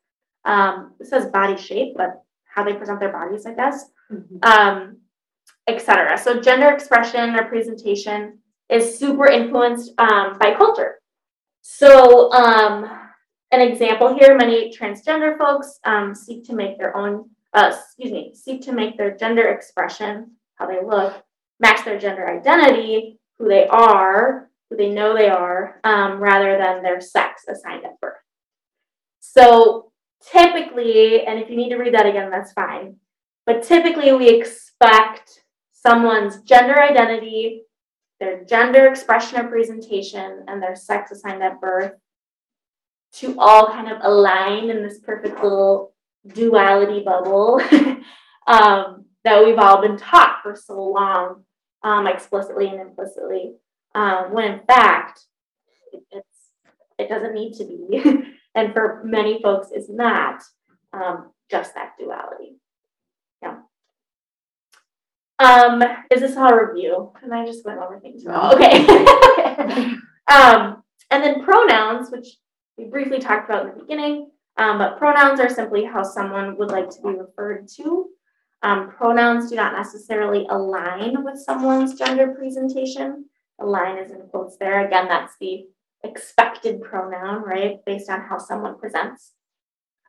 Um, 0.45 0.95
it 0.99 1.07
says 1.07 1.27
body 1.27 1.57
shape, 1.57 1.95
but 1.97 2.23
how 2.53 2.65
they 2.65 2.75
present 2.75 2.99
their 2.99 3.13
bodies, 3.13 3.47
I 3.47 3.55
guess, 3.55 3.85
um, 4.43 4.99
etc. 5.69 6.19
So, 6.19 6.41
gender 6.41 6.71
expression 6.71 7.37
or 7.37 7.45
presentation 7.45 8.39
is 8.69 8.99
super 8.99 9.27
influenced 9.27 9.93
um, 9.99 10.39
by 10.39 10.55
culture. 10.55 11.01
So, 11.61 12.33
um, 12.33 12.91
an 13.53 13.61
example 13.61 14.19
here, 14.19 14.37
many 14.37 14.73
transgender 14.73 15.39
folks 15.39 15.79
um, 15.85 16.15
seek 16.15 16.45
to 16.47 16.55
make 16.55 16.79
their 16.79 16.97
own, 16.97 17.31
uh, 17.53 17.73
excuse 17.73 18.11
me, 18.11 18.33
seek 18.35 18.63
to 18.63 18.73
make 18.73 18.97
their 18.97 19.17
gender 19.17 19.49
expression, 19.49 20.33
how 20.57 20.67
they 20.67 20.85
look, 20.85 21.23
match 21.61 21.85
their 21.85 21.99
gender 21.99 22.29
identity, 22.29 23.21
who 23.39 23.49
they 23.49 23.67
are, 23.69 24.51
who 24.73 24.77
they 24.77 24.91
know 24.91 25.15
they 25.15 25.29
are, 25.29 25.81
um, 25.85 26.19
rather 26.19 26.57
than 26.59 26.83
their 26.83 27.01
sex 27.01 27.45
assigned 27.49 27.85
at 27.85 28.01
birth. 28.01 28.17
So 29.21 29.93
typically, 30.31 31.25
and 31.27 31.39
if 31.39 31.51
you 31.51 31.57
need 31.57 31.71
to 31.71 31.77
read 31.77 31.95
that 31.95 32.07
again, 32.07 32.31
that's 32.31 32.53
fine. 32.53 32.97
But 33.45 33.63
typically, 33.63 34.13
we 34.13 34.29
expect 34.29 35.43
someone's 35.73 36.41
gender 36.43 36.81
identity, 36.81 37.63
their 38.21 38.45
gender 38.45 38.87
expression 38.87 39.39
or 39.39 39.49
presentation, 39.49 40.45
and 40.49 40.63
their 40.63 40.77
sex 40.77 41.11
assigned 41.11 41.43
at 41.43 41.61
birth 41.61 41.93
to 43.15 43.39
all 43.39 43.67
kind 43.67 43.91
of 43.91 43.99
align 44.03 44.71
in 44.71 44.83
this 44.83 45.01
perfect 45.01 45.43
little 45.43 45.93
duality 46.29 47.03
bubble 47.05 47.61
um, 48.47 49.05
that 49.25 49.45
we've 49.45 49.59
all 49.59 49.83
been 49.83 49.99
taught 49.99 50.39
for 50.43 50.57
so 50.57 50.83
long, 50.83 51.45
um, 51.83 52.07
explicitly 52.07 52.69
and 52.69 52.81
implicitly. 52.81 53.55
Um, 53.95 54.33
when 54.33 54.53
in 54.53 54.61
fact, 54.67 55.21
it, 55.93 56.03
it's 56.11 56.27
it 56.99 57.09
doesn't 57.09 57.35
need 57.35 57.55
to 57.55 57.65
be, 57.65 58.25
and 58.55 58.73
for 58.73 59.03
many 59.05 59.41
folks, 59.43 59.69
it's 59.73 59.91
not 59.91 60.43
um, 60.93 61.31
just 61.51 61.75
that 61.75 61.93
duality. 61.99 62.57
Yeah. 63.43 63.59
Um, 65.39 65.83
is 66.11 66.21
this 66.21 66.37
all 66.37 66.55
review? 66.55 67.13
Am 67.23 67.33
I 67.33 67.45
just 67.45 67.65
going 67.65 67.79
over 67.79 67.99
things? 67.99 68.25
Okay. 68.27 68.87
um, 70.29 70.83
and 71.11 71.23
then 71.23 71.43
pronouns, 71.45 72.11
which 72.11 72.29
we 72.79 72.85
briefly 72.85 73.19
talked 73.19 73.51
about 73.51 73.67
in 73.67 73.75
the 73.75 73.81
beginning, 73.81 74.31
um, 74.57 74.79
but 74.79 74.99
pronouns 74.99 75.41
are 75.41 75.49
simply 75.49 75.85
how 75.85 76.03
someone 76.03 76.57
would 76.57 76.71
like 76.71 76.91
to 76.91 77.01
be 77.03 77.11
referred 77.11 77.69
to. 77.77 78.09
Um, 78.63 78.91
pronouns 78.91 79.51
do 79.51 79.57
not 79.57 79.75
necessarily 79.75 80.47
align 80.49 81.25
with 81.25 81.39
someone's 81.39 81.99
gender 81.99 82.29
presentation. 82.29 83.27
Align 83.61 83.99
is 83.99 84.11
in 84.11 84.21
quotes 84.31 84.57
there. 84.57 84.87
Again, 84.87 85.09
that's 85.09 85.35
the 85.41 85.67
expected 86.05 86.83
pronoun, 86.83 87.43
right? 87.43 87.85
Based 87.85 88.11
on 88.11 88.23
how 88.23 88.39
someone 88.39 88.79
presents. 88.79 89.33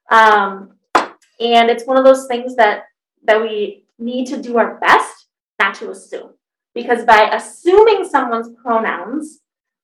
Um, 0.10 0.74
and 1.40 1.70
it's 1.70 1.86
one 1.86 1.98
of 1.98 2.04
those 2.04 2.28
things 2.28 2.56
that 2.56 2.84
that 3.26 3.42
we 3.42 3.86
need 3.98 4.26
to 4.28 4.42
do 4.42 4.58
our 4.58 4.78
best 4.80 5.28
not 5.60 5.76
to 5.76 5.92
assume. 5.92 6.32
Because 6.76 7.06
by 7.06 7.30
assuming 7.32 8.04
someone's 8.04 8.50
pronouns, 8.62 9.40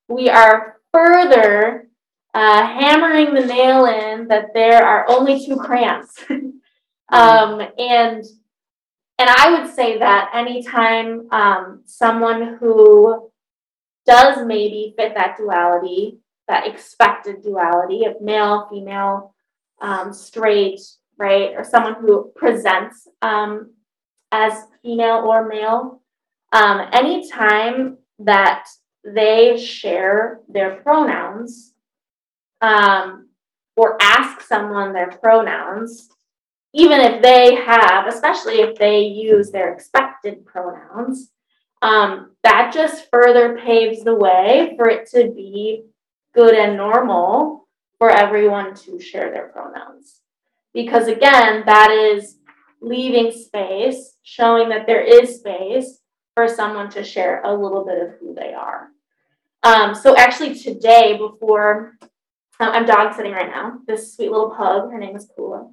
we 0.08 0.30
are 0.30 0.78
further 0.91 1.88
uh, 2.34 2.63
hammering 2.63 3.34
the 3.34 3.45
nail 3.45 3.86
in 3.86 4.28
that 4.28 4.54
there 4.54 4.84
are 4.84 5.06
only 5.10 5.45
two 5.45 5.56
crayons. 5.56 6.13
um, 7.10 7.62
and 7.78 8.24
and 9.19 9.30
I 9.30 9.60
would 9.60 9.74
say 9.74 9.98
that 10.00 10.32
anytime 10.34 11.28
um, 11.32 11.82
someone 11.86 12.58
who 12.60 13.30
does 14.10 14.43
maybe 14.43 14.95
fit 14.98 15.13
that 15.13 15.38
duality, 15.38 16.17
that 16.48 16.65
expected 16.65 17.43
duality 17.43 18.06
of 18.06 18.19
male, 18.19 18.67
female, 18.67 19.36
um, 19.82 20.12
straight, 20.12 20.82
right, 21.19 21.52
or 21.56 21.63
someone 21.63 21.93
who 22.02 22.32
presents 22.36 23.08
um, 23.22 23.72
as 24.32 24.54
female 24.82 25.24
or 25.28 25.48
male, 25.48 26.02
um, 26.52 26.88
anytime 26.91 28.00
that 28.17 28.67
they 29.04 29.63
share 29.63 30.39
their 30.50 30.78
pronouns 30.78 31.74
um, 32.62 33.30
or 33.76 33.95
ask 34.02 34.41
someone 34.41 34.91
their 34.91 35.12
pronouns, 35.12 36.10
even 36.74 37.00
if 37.00 37.22
they 37.22 37.56
have, 37.56 38.08
especially 38.08 38.62
if 38.62 38.76
they 38.80 39.02
use 39.02 39.52
their 39.52 39.72
expected 39.72 40.45
pronouns, 40.48 41.32
um, 41.81 42.31
that 42.43 42.71
just 42.73 43.09
further 43.11 43.57
paves 43.57 44.03
the 44.03 44.15
way 44.15 44.73
for 44.77 44.89
it 44.89 45.09
to 45.11 45.31
be 45.31 45.83
good 46.33 46.53
and 46.55 46.77
normal 46.77 47.67
for 47.97 48.09
everyone 48.09 48.73
to 48.75 48.99
share 48.99 49.31
their 49.31 49.49
pronouns. 49.49 50.21
Because 50.73 51.07
again, 51.07 51.63
that 51.65 51.91
is 51.91 52.37
leaving 52.81 53.31
space, 53.31 54.17
showing 54.23 54.69
that 54.69 54.87
there 54.87 55.01
is 55.01 55.39
space 55.39 55.99
for 56.35 56.47
someone 56.47 56.89
to 56.91 57.03
share 57.03 57.41
a 57.43 57.53
little 57.53 57.85
bit 57.85 58.01
of 58.01 58.13
who 58.19 58.33
they 58.33 58.53
are. 58.53 58.89
Um, 59.63 59.93
so 59.93 60.15
actually 60.15 60.57
today, 60.57 61.17
before 61.17 61.97
uh, 62.59 62.69
I'm 62.71 62.85
dog 62.85 63.13
sitting 63.13 63.33
right 63.33 63.49
now, 63.49 63.79
this 63.87 64.15
sweet 64.15 64.31
little 64.31 64.51
pug, 64.51 64.91
her 64.91 64.97
name 64.97 65.15
is 65.15 65.29
Kula. 65.37 65.69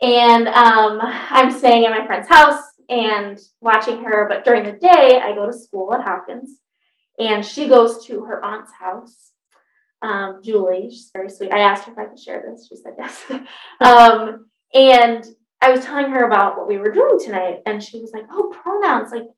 And 0.00 0.48
um, 0.48 0.98
I'm 1.02 1.50
staying 1.50 1.84
at 1.84 1.90
my 1.90 2.06
friend's 2.06 2.28
house 2.28 2.62
and 2.88 3.38
watching 3.60 4.04
her, 4.04 4.26
but 4.28 4.44
during 4.44 4.64
the 4.64 4.72
day, 4.72 5.20
I 5.22 5.34
go 5.34 5.46
to 5.46 5.52
school 5.52 5.92
at 5.94 6.02
Hopkins. 6.02 6.58
And 7.18 7.44
she 7.44 7.68
goes 7.68 8.06
to 8.06 8.24
her 8.24 8.44
aunt's 8.44 8.72
house 8.72 9.32
um, 10.02 10.40
Julie. 10.42 10.90
She's 10.90 11.10
very 11.12 11.30
sweet. 11.30 11.52
I 11.52 11.60
asked 11.60 11.84
her 11.84 11.92
if 11.92 11.98
I 11.98 12.06
could 12.06 12.18
share 12.18 12.44
this. 12.46 12.66
She 12.68 12.76
said 12.76 12.94
yes. 12.98 13.24
um, 13.80 14.46
and 14.74 15.24
I 15.60 15.70
was 15.70 15.84
telling 15.84 16.10
her 16.10 16.24
about 16.24 16.58
what 16.58 16.68
we 16.68 16.76
were 16.76 16.90
doing 16.90 17.18
tonight, 17.20 17.60
and 17.66 17.82
she 17.82 18.00
was 18.00 18.12
like, 18.12 18.24
"Oh, 18.30 18.52
pronouns. 18.62 19.12
Like, 19.12 19.28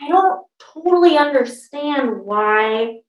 I 0.00 0.08
don't 0.08 0.46
totally 0.72 1.18
understand 1.18 2.20
why, 2.22 3.00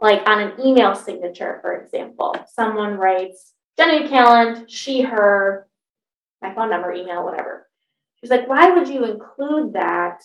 like, 0.00 0.28
on 0.28 0.40
an 0.40 0.60
email 0.60 0.94
signature, 0.94 1.60
for 1.62 1.80
example, 1.80 2.34
someone 2.52 2.96
writes 2.96 3.52
Jenny 3.78 4.08
Calland, 4.08 4.64
she, 4.68 5.02
her, 5.02 5.68
my 6.42 6.52
phone 6.54 6.70
number, 6.70 6.92
email, 6.92 7.24
whatever. 7.24 7.65
She's 8.26 8.30
like, 8.32 8.48
why 8.48 8.72
would 8.72 8.88
you 8.88 9.04
include 9.04 9.74
that? 9.74 10.20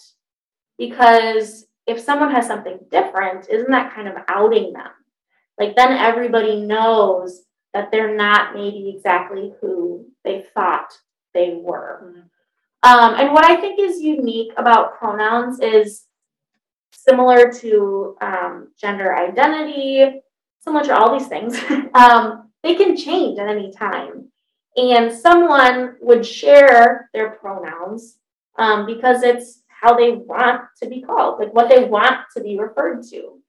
Because 0.80 1.68
if 1.86 2.00
someone 2.00 2.32
has 2.32 2.48
something 2.48 2.80
different, 2.90 3.48
isn't 3.48 3.70
that 3.70 3.94
kind 3.94 4.08
of 4.08 4.16
outing 4.28 4.74
them? 4.74 4.90
Like 5.60 5.76
then 5.76 5.92
everybody 5.92 6.62
knows 6.62 7.44
that 7.76 7.92
they're 7.92 8.16
not 8.16 8.56
maybe 8.56 8.92
exactly 8.96 9.54
who 9.62 10.08
they 10.24 10.44
thought 10.56 10.92
they 11.36 11.60
were. 11.62 12.26
Um, 12.82 13.14
and 13.20 13.34
what 13.34 13.46
I 13.46 13.62
think 13.62 13.80
is 13.80 14.02
unique 14.02 14.54
about 14.58 14.98
pronouns 14.98 15.60
is 15.60 16.06
similar 16.92 17.54
to 17.54 18.18
um, 18.20 18.70
gender 18.82 19.16
identity, 19.16 20.22
similar 20.62 20.84
to 20.86 20.98
all 20.98 21.16
these 21.16 21.28
things. 21.28 21.56
um, 21.94 22.50
they 22.64 22.74
can 22.74 22.98
change 22.98 23.38
at 23.38 23.48
any 23.48 23.72
time. 23.72 24.32
And 24.78 25.12
someone 25.12 25.96
would 26.02 26.26
share 26.26 27.10
their 27.14 27.32
pronouns 27.32 28.18
um, 28.58 28.86
because 28.86 29.24
it's 29.24 29.64
how 29.68 29.96
they 29.96 30.12
want 30.12 30.62
to 30.82 30.88
be 30.88 31.02
called, 31.02 31.40
like 31.40 31.54
what 31.54 31.70
they 31.70 31.84
want 31.84 32.22
to 32.36 32.44
be 32.44 32.58
referred 32.58 33.04
to. 33.10 33.40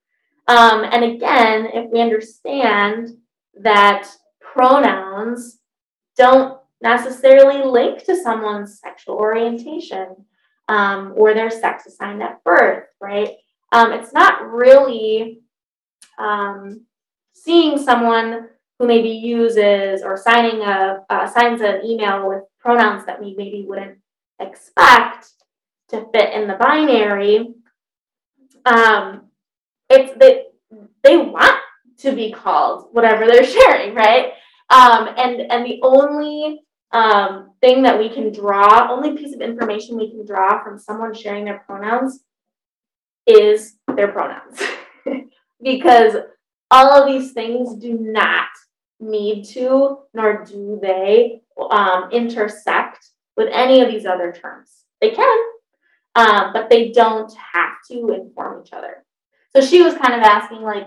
Um, 0.48 0.84
and 0.84 1.04
again, 1.04 1.66
if 1.72 1.90
we 1.90 2.00
understand 2.00 3.16
that 3.60 4.08
pronouns 4.40 5.58
don't 6.16 6.58
necessarily 6.80 7.62
link 7.64 8.04
to 8.04 8.16
someone's 8.16 8.80
sexual 8.80 9.14
orientation 9.14 10.16
um, 10.68 11.12
or 11.16 11.34
their 11.34 11.50
sex 11.50 11.86
assigned 11.86 12.22
at 12.22 12.42
birth, 12.44 12.84
right? 13.00 13.36
Um, 13.70 13.92
it's 13.92 14.12
not 14.12 14.50
really 14.50 15.40
um, 16.18 16.82
seeing 17.32 17.78
someone 17.78 18.48
who 18.82 18.88
maybe 18.88 19.10
uses 19.10 20.02
or 20.02 20.16
signing 20.16 20.60
a 20.60 21.04
uh, 21.08 21.24
signs 21.28 21.60
an 21.60 21.82
email 21.84 22.28
with 22.28 22.42
pronouns 22.58 23.06
that 23.06 23.22
we 23.22 23.32
maybe 23.38 23.64
wouldn't 23.64 23.96
expect 24.40 25.28
to 25.88 26.04
fit 26.12 26.34
in 26.34 26.48
the 26.48 26.54
binary. 26.54 27.54
Um, 28.66 29.28
it's 29.88 30.12
they 30.18 30.46
they 31.04 31.16
want 31.16 31.60
to 31.98 32.12
be 32.12 32.32
called 32.32 32.88
whatever 32.90 33.24
they're 33.24 33.44
sharing, 33.46 33.94
right? 33.94 34.32
Um, 34.68 35.10
and 35.16 35.52
and 35.52 35.64
the 35.64 35.78
only 35.84 36.62
um, 36.90 37.52
thing 37.60 37.84
that 37.84 37.96
we 37.96 38.08
can 38.08 38.32
draw, 38.32 38.90
only 38.90 39.16
piece 39.16 39.32
of 39.32 39.40
information 39.40 39.96
we 39.96 40.10
can 40.10 40.26
draw 40.26 40.60
from 40.64 40.76
someone 40.76 41.14
sharing 41.14 41.44
their 41.44 41.62
pronouns 41.66 42.24
is 43.28 43.76
their 43.94 44.08
pronouns, 44.08 44.60
because 45.62 46.16
all 46.72 46.90
of 46.90 47.06
these 47.06 47.30
things 47.30 47.76
do 47.76 47.96
not 47.96 48.48
need 49.02 49.44
to, 49.44 49.98
nor 50.14 50.44
do 50.44 50.78
they 50.80 51.42
um, 51.70 52.10
intersect 52.10 53.10
with 53.36 53.48
any 53.52 53.80
of 53.80 53.90
these 53.90 54.06
other 54.06 54.32
terms. 54.32 54.84
They 55.00 55.10
can, 55.10 55.38
um, 56.14 56.52
but 56.52 56.70
they 56.70 56.92
don't 56.92 57.32
have 57.34 57.74
to 57.90 58.12
inform 58.12 58.62
each 58.64 58.72
other. 58.72 59.04
So 59.54 59.60
she 59.60 59.82
was 59.82 59.94
kind 59.94 60.14
of 60.14 60.20
asking, 60.20 60.62
like, 60.62 60.86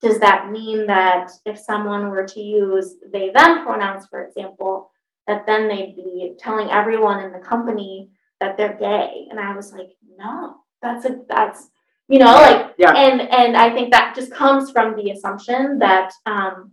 does 0.00 0.20
that 0.20 0.50
mean 0.50 0.86
that 0.86 1.30
if 1.44 1.58
someone 1.58 2.10
were 2.10 2.26
to 2.26 2.40
use 2.40 2.96
they 3.12 3.30
them 3.30 3.64
pronouns, 3.64 4.06
for 4.06 4.24
example, 4.24 4.90
that 5.26 5.46
then 5.46 5.68
they'd 5.68 5.96
be 5.96 6.34
telling 6.38 6.70
everyone 6.70 7.24
in 7.24 7.32
the 7.32 7.38
company 7.38 8.10
that 8.40 8.56
they're 8.56 8.76
gay? 8.78 9.26
And 9.30 9.40
I 9.40 9.56
was 9.56 9.72
like, 9.72 9.90
no, 10.16 10.56
that's 10.82 11.06
a 11.06 11.20
that's 11.28 11.70
you 12.08 12.18
know 12.18 12.34
like 12.34 12.74
Yeah. 12.78 12.92
and 12.92 13.20
and 13.22 13.56
I 13.56 13.72
think 13.72 13.90
that 13.90 14.14
just 14.14 14.30
comes 14.30 14.70
from 14.70 14.94
the 14.96 15.10
assumption 15.10 15.78
that 15.78 16.12
um, 16.26 16.72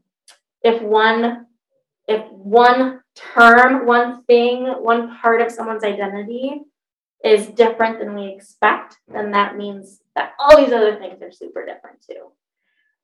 if 0.63 0.81
one 0.81 1.45
if 2.07 2.25
one 2.31 2.99
term, 3.15 3.85
one 3.85 4.23
thing, 4.25 4.65
one 4.65 5.15
part 5.17 5.41
of 5.41 5.49
someone's 5.51 5.83
identity 5.85 6.61
is 7.23 7.47
different 7.47 7.99
than 7.99 8.13
we 8.13 8.27
expect, 8.27 8.97
then 9.07 9.31
that 9.31 9.55
means 9.55 10.01
that 10.15 10.33
all 10.37 10.57
these 10.57 10.73
other 10.73 10.97
things 10.97 11.21
are 11.21 11.31
super 11.31 11.65
different 11.65 12.01
too. 12.05 12.31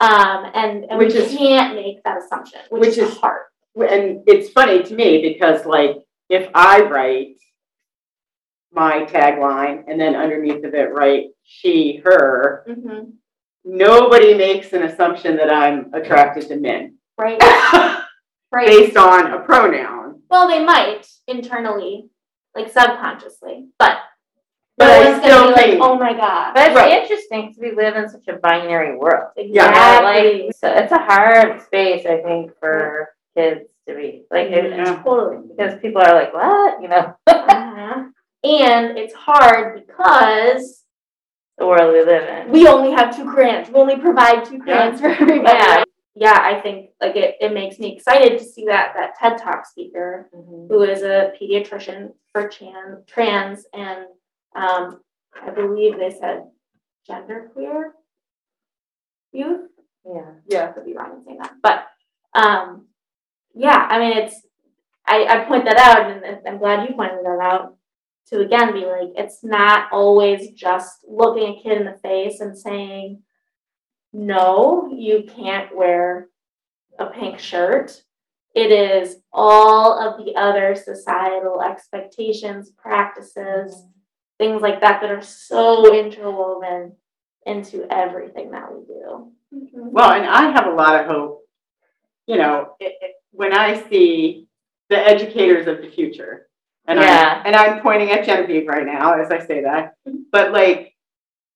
Um, 0.01 0.51
and, 0.53 0.83
and 0.89 0.99
we 0.99 1.05
Which 1.05 1.15
is- 1.15 1.33
can't 1.35 1.75
make 1.75 2.03
that 2.03 2.17
assumption, 2.17 2.59
which, 2.69 2.81
Which 2.81 2.97
is 2.97 3.09
is- 3.11 3.17
hard. 3.17 3.43
And 3.77 4.23
it's 4.27 4.49
funny 4.49 4.83
to 4.83 4.93
me 4.93 5.21
because 5.21 5.65
like, 5.65 5.95
if 6.29 6.49
I 6.53 6.81
write 6.81 7.37
my 8.73 9.05
tagline 9.05 9.85
and 9.87 9.99
then 9.99 10.15
underneath 10.15 10.63
of 10.65 10.73
it 10.73 10.91
write 10.93 11.27
she, 11.43 12.01
her, 12.03 12.65
Mhm. 12.67 13.13
nobody 13.63 14.33
makes 14.35 14.73
an 14.73 14.83
assumption 14.83 15.37
that 15.37 15.49
I'm 15.49 15.93
attracted 15.93 16.47
to 16.49 16.57
men 16.57 16.97
Right, 17.19 17.37
right. 18.51 18.67
based 18.67 18.95
on 18.97 19.31
a 19.33 19.39
pronoun. 19.39 20.21
Well, 20.29 20.47
they 20.47 20.63
might 20.63 21.05
internally, 21.27 22.09
like 22.55 22.71
subconsciously, 22.71 23.67
but 23.77 23.97
But 24.77 24.85
no 24.87 24.93
I 24.93 25.09
one's 25.09 25.23
still 25.23 25.43
gonna 25.51 25.55
be 25.55 25.71
like, 25.73 25.79
oh 25.81 25.95
my 25.99 26.13
god. 26.13 26.53
But 26.55 26.67
it's 26.67 26.75
Right. 26.77 27.01
interesting 27.01 27.47
because 27.47 27.59
we 27.59 27.75
live 27.75 27.95
in 27.97 28.07
such 28.09 28.27
a 28.29 28.37
binary 28.37 28.95
world. 28.97 29.31
Yeah. 29.35 29.67
Exactly. 29.67 30.43
Like, 30.45 30.55
so 30.55 30.71
it's 30.71 30.91
a 30.93 30.97
hard 30.99 31.61
space, 31.63 32.05
I 32.05 32.21
think, 32.21 32.51
for 32.59 33.09
kids 33.37 33.69
to 33.87 33.95
be 33.95 34.23
like, 34.31 34.47
it- 34.51 34.71
Yeah. 34.71 35.01
Totally. 35.03 35.47
because 35.49 35.77
people 35.81 36.01
are 36.01 36.13
like, 36.13 36.33
what? 36.33 36.81
You 36.81 36.87
know, 36.87 37.15
Uh-huh. 37.27 38.03
And 38.45 38.97
it's 38.97 39.13
hard 39.13 39.85
because 39.85 40.85
the 41.57 41.67
world 41.67 41.91
we 41.91 42.01
live 42.03 42.23
in. 42.29 42.51
we 42.51 42.65
only 42.67 42.91
have 42.91 43.13
two 43.13 43.29
crayons. 43.29 43.67
We 43.67 43.75
only 43.75 43.97
provide 43.97 44.45
two 44.45 44.59
crayons 44.59 45.01
for 45.01 45.07
everybody. 45.09 45.57
Yeah. 45.57 45.83
Yeah, 46.19 46.37
I 46.37 46.59
think 46.59 46.89
like 47.01 47.15
it, 47.15 47.35
it 47.39 47.53
makes 47.53 47.79
me 47.79 47.95
excited 47.95 48.37
to 48.37 48.43
see 48.43 48.65
that 48.65 48.93
that 48.95 49.15
TED 49.17 49.37
Talk 49.37 49.65
speaker 49.65 50.29
Mhm. 50.35 50.67
who 50.67 50.81
is 50.83 51.01
a 51.01 51.31
pediatrician 51.41 52.11
for 52.33 52.49
chan, 52.49 53.03
trans 53.07 53.65
and 53.73 54.05
um, 54.53 54.99
I 55.41 55.49
believe 55.51 55.97
they 55.97 56.09
said 56.11 56.49
genderqueer 57.09 57.91
youth. 59.31 59.69
Yeah. 60.05 60.31
Yeah, 60.47 60.69
I 60.69 60.71
could 60.73 60.85
be 60.85 60.93
wrong 60.93 61.13
in 61.19 61.23
saying 61.23 61.37
that, 61.41 61.53
but 61.63 61.85
um, 62.33 62.87
yeah, 63.55 63.87
I 63.89 63.99
mean 63.99 64.17
it's 64.17 64.41
I, 65.07 65.23
I 65.25 65.45
point 65.45 65.63
that 65.65 65.77
out 65.77 66.11
and 66.11 66.45
I'm 66.45 66.57
glad 66.57 66.87
you 66.87 66.95
pointed 66.95 67.23
that 67.23 67.39
out 67.41 67.77
to 68.27 68.41
again 68.41 68.73
be 68.73 68.85
like 68.85 69.09
it's 69.15 69.41
not 69.41 69.87
always 69.93 70.51
just 70.51 71.05
looking 71.07 71.55
a 71.55 71.61
kid 71.63 71.77
in 71.79 71.85
the 71.85 71.97
face 72.03 72.41
and 72.41 72.57
saying 72.57 73.21
no, 74.13 74.89
you 74.91 75.23
can't 75.35 75.75
wear 75.75 76.29
a 76.97 77.07
pink 77.07 77.39
shirt. 77.39 78.03
It 78.55 78.71
is 78.71 79.17
all 79.31 79.99
of 79.99 80.25
the 80.25 80.35
other 80.35 80.75
societal 80.75 81.61
expectations, 81.61 82.71
practices, 82.71 83.85
things 84.39 84.61
like 84.61 84.81
that 84.81 85.01
that 85.01 85.11
are 85.11 85.21
so 85.21 85.93
interwoven 85.93 86.95
into 87.45 87.85
everything 87.91 88.51
that 88.51 88.73
we 88.73 88.85
do. 88.85 89.31
Mm-hmm. 89.53 89.91
Well, 89.91 90.11
and 90.11 90.25
I 90.25 90.51
have 90.51 90.67
a 90.67 90.75
lot 90.75 90.99
of 90.99 91.05
hope, 91.07 91.41
you 92.25 92.37
know, 92.37 92.73
it, 92.79 92.95
it, 93.01 93.11
when 93.31 93.55
I 93.55 93.87
see 93.87 94.47
the 94.89 94.97
educators 94.97 95.67
of 95.67 95.81
the 95.81 95.89
future. 95.89 96.47
And 96.87 96.99
Yeah. 96.99 97.41
I, 97.43 97.47
and 97.47 97.55
I'm 97.55 97.81
pointing 97.81 98.09
at 98.11 98.25
Genevieve 98.25 98.67
right 98.67 98.85
now 98.85 99.13
as 99.13 99.29
I 99.29 99.45
say 99.45 99.61
that, 99.61 99.93
mm-hmm. 100.07 100.23
but 100.31 100.51
like, 100.51 100.95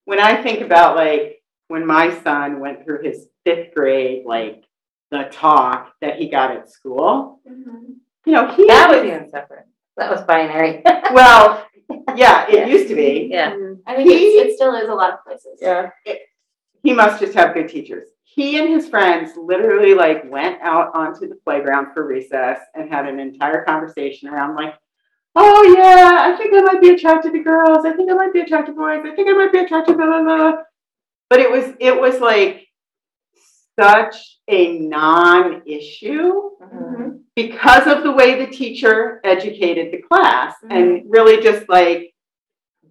when 0.06 0.20
I 0.20 0.42
think 0.42 0.62
about 0.62 0.96
like, 0.96 1.43
when 1.68 1.86
my 1.86 2.20
son 2.24 2.60
went 2.60 2.84
through 2.84 3.04
his 3.04 3.28
fifth 3.46 3.74
grade, 3.74 4.24
like, 4.26 4.66
the 5.12 5.30
talk 5.32 5.94
that 6.02 6.16
he 6.18 6.28
got 6.28 6.52
at 6.52 6.70
school, 6.70 7.40
mm-hmm. 7.50 7.94
you 8.26 8.32
know, 8.34 8.52
he 8.52 8.66
That 8.68 8.90
was 8.90 9.02
was, 9.02 9.06
even 9.08 9.30
separate. 9.30 9.66
That 9.98 10.10
was 10.10 10.22
binary. 10.24 10.82
well, 11.14 11.66
yeah, 12.16 12.48
Yeah. 12.50 12.66
it 12.66 12.70
used 12.70 12.88
to 12.88 12.96
be. 12.96 13.30
Yeah. 13.32 13.52
Mm-hmm. 13.52 13.74
I 13.86 13.96
think 13.96 14.10
He- 14.10 14.16
it 14.40 14.56
still 14.56 14.74
is 14.76 14.90
a 14.90 14.94
lot 14.94 15.14
of 15.14 15.24
places. 15.24 15.60
Yeah. 15.62 15.90
he 16.84 16.94
must 16.94 17.20
just 17.20 17.34
have 17.36 17.54
good 17.54 17.70
teachers. 17.70 18.10
He 18.24 18.58
and 18.58 18.68
his 18.68 18.90
friends 18.90 19.34
literally 19.38 19.94
like 19.94 20.30
went 20.30 20.60
out 20.64 20.90
onto 20.96 21.28
the 21.28 21.36
playground 21.36 21.94
for 21.94 22.08
recess 22.08 22.60
and 22.74 22.90
had 22.92 23.06
an 23.06 23.20
entire 23.20 23.64
conversation 23.64 24.28
around 24.30 24.56
like, 24.56 24.74
oh 25.36 25.76
yeah, 25.78 26.20
I 26.34 26.36
think 26.38 26.56
I 26.56 26.62
might 26.62 26.82
be 26.82 26.90
attracted 26.90 27.34
to 27.34 27.44
girls. 27.44 27.86
I 27.86 27.94
think 27.94 28.10
I 28.10 28.16
might 28.16 28.34
be 28.34 28.40
attracted 28.42 28.72
to 28.72 28.78
boys. 28.78 29.02
I 29.06 29.16
think 29.16 29.30
I 29.30 29.34
might 29.34 29.52
be 29.52 29.60
attracted 29.60 29.92
to 29.94 29.98
blah 30.00 30.08
blah 30.08 30.24
blah. 30.24 30.54
But 31.30 31.40
it 31.40 31.50
was 31.52 31.74
it 31.80 32.00
was 32.00 32.20
like 32.20 32.68
such 33.80 34.40
a 34.48 34.78
non-issue 34.80 36.52
Mhm. 36.62 37.22
because 37.36 37.88
of 37.88 38.04
the 38.04 38.12
way 38.12 38.36
the 38.46 38.52
teacher 38.52 39.20
educated 39.24 39.92
the 39.92 40.02
class 40.04 40.56
and 40.70 41.04
really 41.08 41.42
just 41.42 41.68
like 41.70 42.14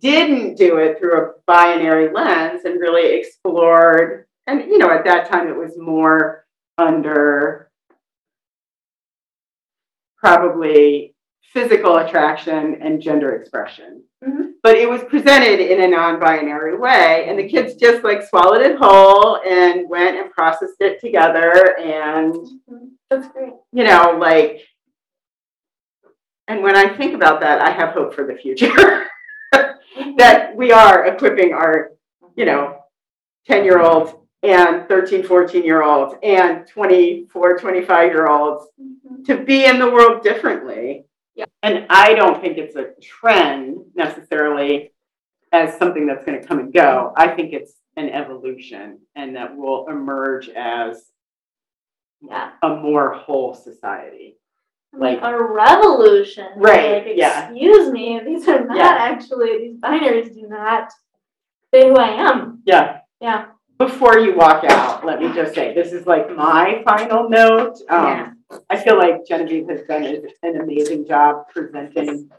didn't 0.00 0.56
do 0.56 0.78
it 0.78 0.98
through 0.98 1.16
a 1.20 1.32
binary 1.46 2.12
lens 2.12 2.64
and 2.64 2.80
really 2.80 3.12
explored 3.18 4.26
and 4.48 4.62
you 4.62 4.78
know 4.78 4.90
at 4.90 5.04
that 5.04 5.28
time 5.30 5.46
it 5.48 5.56
was 5.56 5.78
more 5.78 6.44
under 6.78 7.70
probably 10.16 11.14
physical 11.52 11.96
attraction 11.98 12.76
and 12.82 13.00
gender 13.00 13.34
expression 13.36 14.02
Mhm. 14.24 14.51
But 14.62 14.76
it 14.76 14.88
was 14.88 15.02
presented 15.04 15.60
in 15.60 15.82
a 15.82 15.88
non-binary 15.88 16.78
way 16.78 17.26
and 17.28 17.38
the 17.38 17.48
kids 17.48 17.74
just 17.74 18.04
like 18.04 18.22
swallowed 18.22 18.62
it 18.62 18.76
whole 18.78 19.38
and 19.42 19.88
went 19.88 20.16
and 20.16 20.30
processed 20.30 20.76
it 20.80 21.00
together 21.00 21.76
and 21.80 22.34
That's 23.10 23.26
great. 23.28 23.52
you 23.72 23.84
know, 23.84 24.16
like, 24.20 24.60
and 26.48 26.62
when 26.62 26.76
I 26.76 26.88
think 26.96 27.14
about 27.14 27.40
that, 27.40 27.60
I 27.60 27.70
have 27.70 27.90
hope 27.90 28.14
for 28.14 28.24
the 28.26 28.34
future. 28.34 29.06
that 30.16 30.54
we 30.56 30.72
are 30.72 31.06
equipping 31.06 31.52
our, 31.52 31.90
you 32.36 32.44
know, 32.44 32.78
10 33.46 33.64
year 33.64 33.80
olds 33.80 34.12
and 34.42 34.88
13, 34.88 35.22
14 35.24 35.62
year 35.64 35.82
olds 35.82 36.14
and 36.22 36.66
24, 36.66 37.58
25 37.58 38.10
year 38.12 38.26
olds 38.28 38.66
Mhm. 38.80 39.24
to 39.26 39.36
be 39.44 39.64
in 39.66 39.78
the 39.78 39.90
world 39.90 40.22
differently. 40.22 41.04
Yeah. 41.62 41.68
And 41.68 41.86
I 41.90 42.14
don't 42.14 42.40
think 42.40 42.58
it's 42.58 42.76
a 42.76 42.90
trend 43.00 43.78
necessarily 43.94 44.92
as 45.52 45.76
something 45.78 46.06
that's 46.06 46.24
going 46.24 46.40
to 46.40 46.46
come 46.46 46.58
and 46.58 46.72
go. 46.72 47.12
I 47.16 47.28
think 47.28 47.52
it's 47.52 47.74
an 47.96 48.08
evolution 48.08 49.00
and 49.14 49.36
that 49.36 49.56
will 49.56 49.86
emerge 49.88 50.48
as 50.48 51.04
Yeah. 52.20 52.50
a 52.62 52.76
more 52.76 53.12
whole 53.12 53.54
society. 53.54 54.38
Like 54.94 55.20
Like- 55.22 55.34
a 55.34 55.42
revolution. 55.42 56.46
Right, 56.56 57.06
Like, 57.06 57.16
yeah. 57.16 57.48
Excuse 57.50 57.90
me, 57.90 58.20
these 58.24 58.46
are 58.48 58.64
not 58.64 58.76
Yeah. 58.76 58.96
actually, 58.98 59.58
these 59.58 59.78
binaries 59.80 60.34
do 60.34 60.46
not 60.48 60.90
say 61.72 61.88
who 61.88 61.96
I 61.96 62.08
am. 62.30 62.62
Yeah. 62.64 63.00
Yeah. 63.20 63.46
Before 63.78 64.18
you 64.18 64.34
walk 64.36 64.64
out, 64.64 65.04
let 65.04 65.20
me 65.20 65.32
just 65.32 65.54
say, 65.54 65.74
this 65.74 65.92
is 65.92 66.06
like 66.06 66.30
my 66.34 66.82
final 66.84 67.28
note. 67.28 67.78
Um, 67.88 68.31
I 68.70 68.76
feel 68.82 68.96
like 68.96 69.26
Genevieve 69.26 69.68
has 69.68 69.82
done 69.88 70.04
an 70.42 70.60
amazing 70.60 71.06
job 71.06 71.48
presenting 71.52 72.30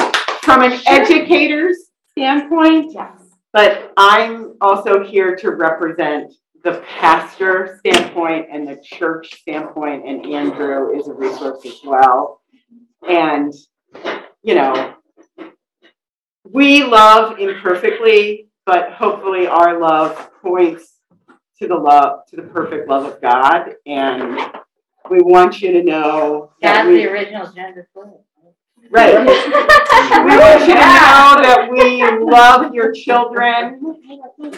from 0.41 0.63
an 0.63 0.79
educator's 0.87 1.77
standpoint. 2.11 2.93
Yes. 2.93 3.19
But 3.51 3.93
I'm 3.97 4.55
also 4.61 5.03
here 5.03 5.35
to 5.35 5.51
represent 5.51 6.33
the 6.63 6.83
pastor 6.87 7.79
standpoint 7.79 8.47
and 8.51 8.67
the 8.67 8.77
church 8.83 9.35
standpoint, 9.41 10.07
and 10.07 10.25
Andrew 10.25 10.97
is 10.97 11.07
a 11.07 11.13
resource 11.13 11.65
as 11.65 11.79
well. 11.83 12.41
And, 13.07 13.53
you 14.41 14.55
know, 14.55 14.95
we 16.49 16.83
love 16.83 17.37
imperfectly, 17.39 18.47
but 18.65 18.93
hopefully 18.93 19.45
our 19.45 19.79
love 19.79 20.31
points 20.41 20.99
to 21.59 21.67
the 21.67 21.75
love, 21.75 22.21
to 22.29 22.37
the 22.37 22.43
perfect 22.43 22.87
love 22.89 23.05
of 23.05 23.21
God. 23.21 23.75
And 23.85 24.39
we 25.09 25.21
want 25.21 25.61
you 25.61 25.71
to 25.73 25.83
know 25.83 26.51
that 26.61 26.73
That's 26.73 26.87
we, 26.87 26.95
the 27.03 27.11
original 27.11 27.51
gender 27.51 27.87
fluid. 27.93 28.13
right. 28.89 29.25
We 30.25 30.37
want 30.37 30.61
you 30.61 30.73
to 30.73 30.73
know 30.75 31.41
that 31.43 31.67
we 31.71 32.03
love 32.25 32.73
your 32.73 32.91
children. 32.91 33.79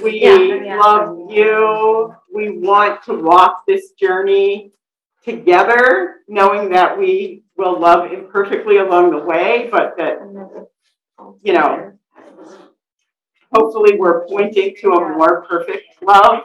We 0.01 0.21
Yeah. 0.23 0.77
love 0.79 1.29
you. 1.31 2.13
We 2.33 2.57
want 2.59 3.03
to 3.03 3.13
walk 3.21 3.65
this 3.65 3.91
journey 3.91 4.71
together, 5.23 6.17
knowing 6.27 6.69
that 6.69 6.97
we 6.97 7.43
will 7.57 7.79
love 7.79 8.11
imperfectly 8.11 8.77
along 8.77 9.11
the 9.11 9.19
way, 9.19 9.67
but 9.71 9.95
that 9.97 10.19
You 11.43 11.53
know. 11.53 11.93
hopefully 13.53 13.97
we're 13.97 14.25
pointing 14.27 14.75
to 14.81 14.91
a 14.93 15.09
more 15.17 15.45
perfect 15.45 16.01
love. 16.01 16.43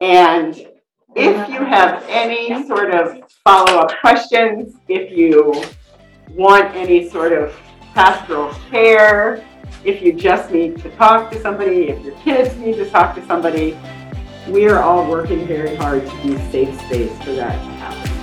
And 0.00 0.69
if 1.14 1.48
you 1.48 1.64
have 1.64 2.04
any 2.08 2.66
sort 2.66 2.92
of 2.92 3.20
follow-up 3.44 3.92
questions, 4.00 4.76
if 4.88 5.16
you 5.16 5.64
want 6.30 6.74
any 6.74 7.08
sort 7.08 7.32
of 7.32 7.56
pastoral 7.94 8.52
care, 8.70 9.44
if 9.84 10.02
you 10.02 10.12
just 10.12 10.50
need 10.50 10.80
to 10.82 10.90
talk 10.96 11.30
to 11.32 11.40
somebody, 11.40 11.88
if 11.88 12.04
your 12.04 12.14
kids 12.16 12.56
need 12.56 12.76
to 12.76 12.88
talk 12.88 13.14
to 13.14 13.26
somebody, 13.26 13.76
we 14.48 14.68
are 14.68 14.82
all 14.82 15.08
working 15.08 15.46
very 15.46 15.74
hard 15.76 16.06
to 16.06 16.16
be 16.22 16.36
safe 16.50 16.80
space 16.82 17.16
for 17.24 17.32
that 17.32 17.52
to 17.52 17.70
happen. 17.72 18.19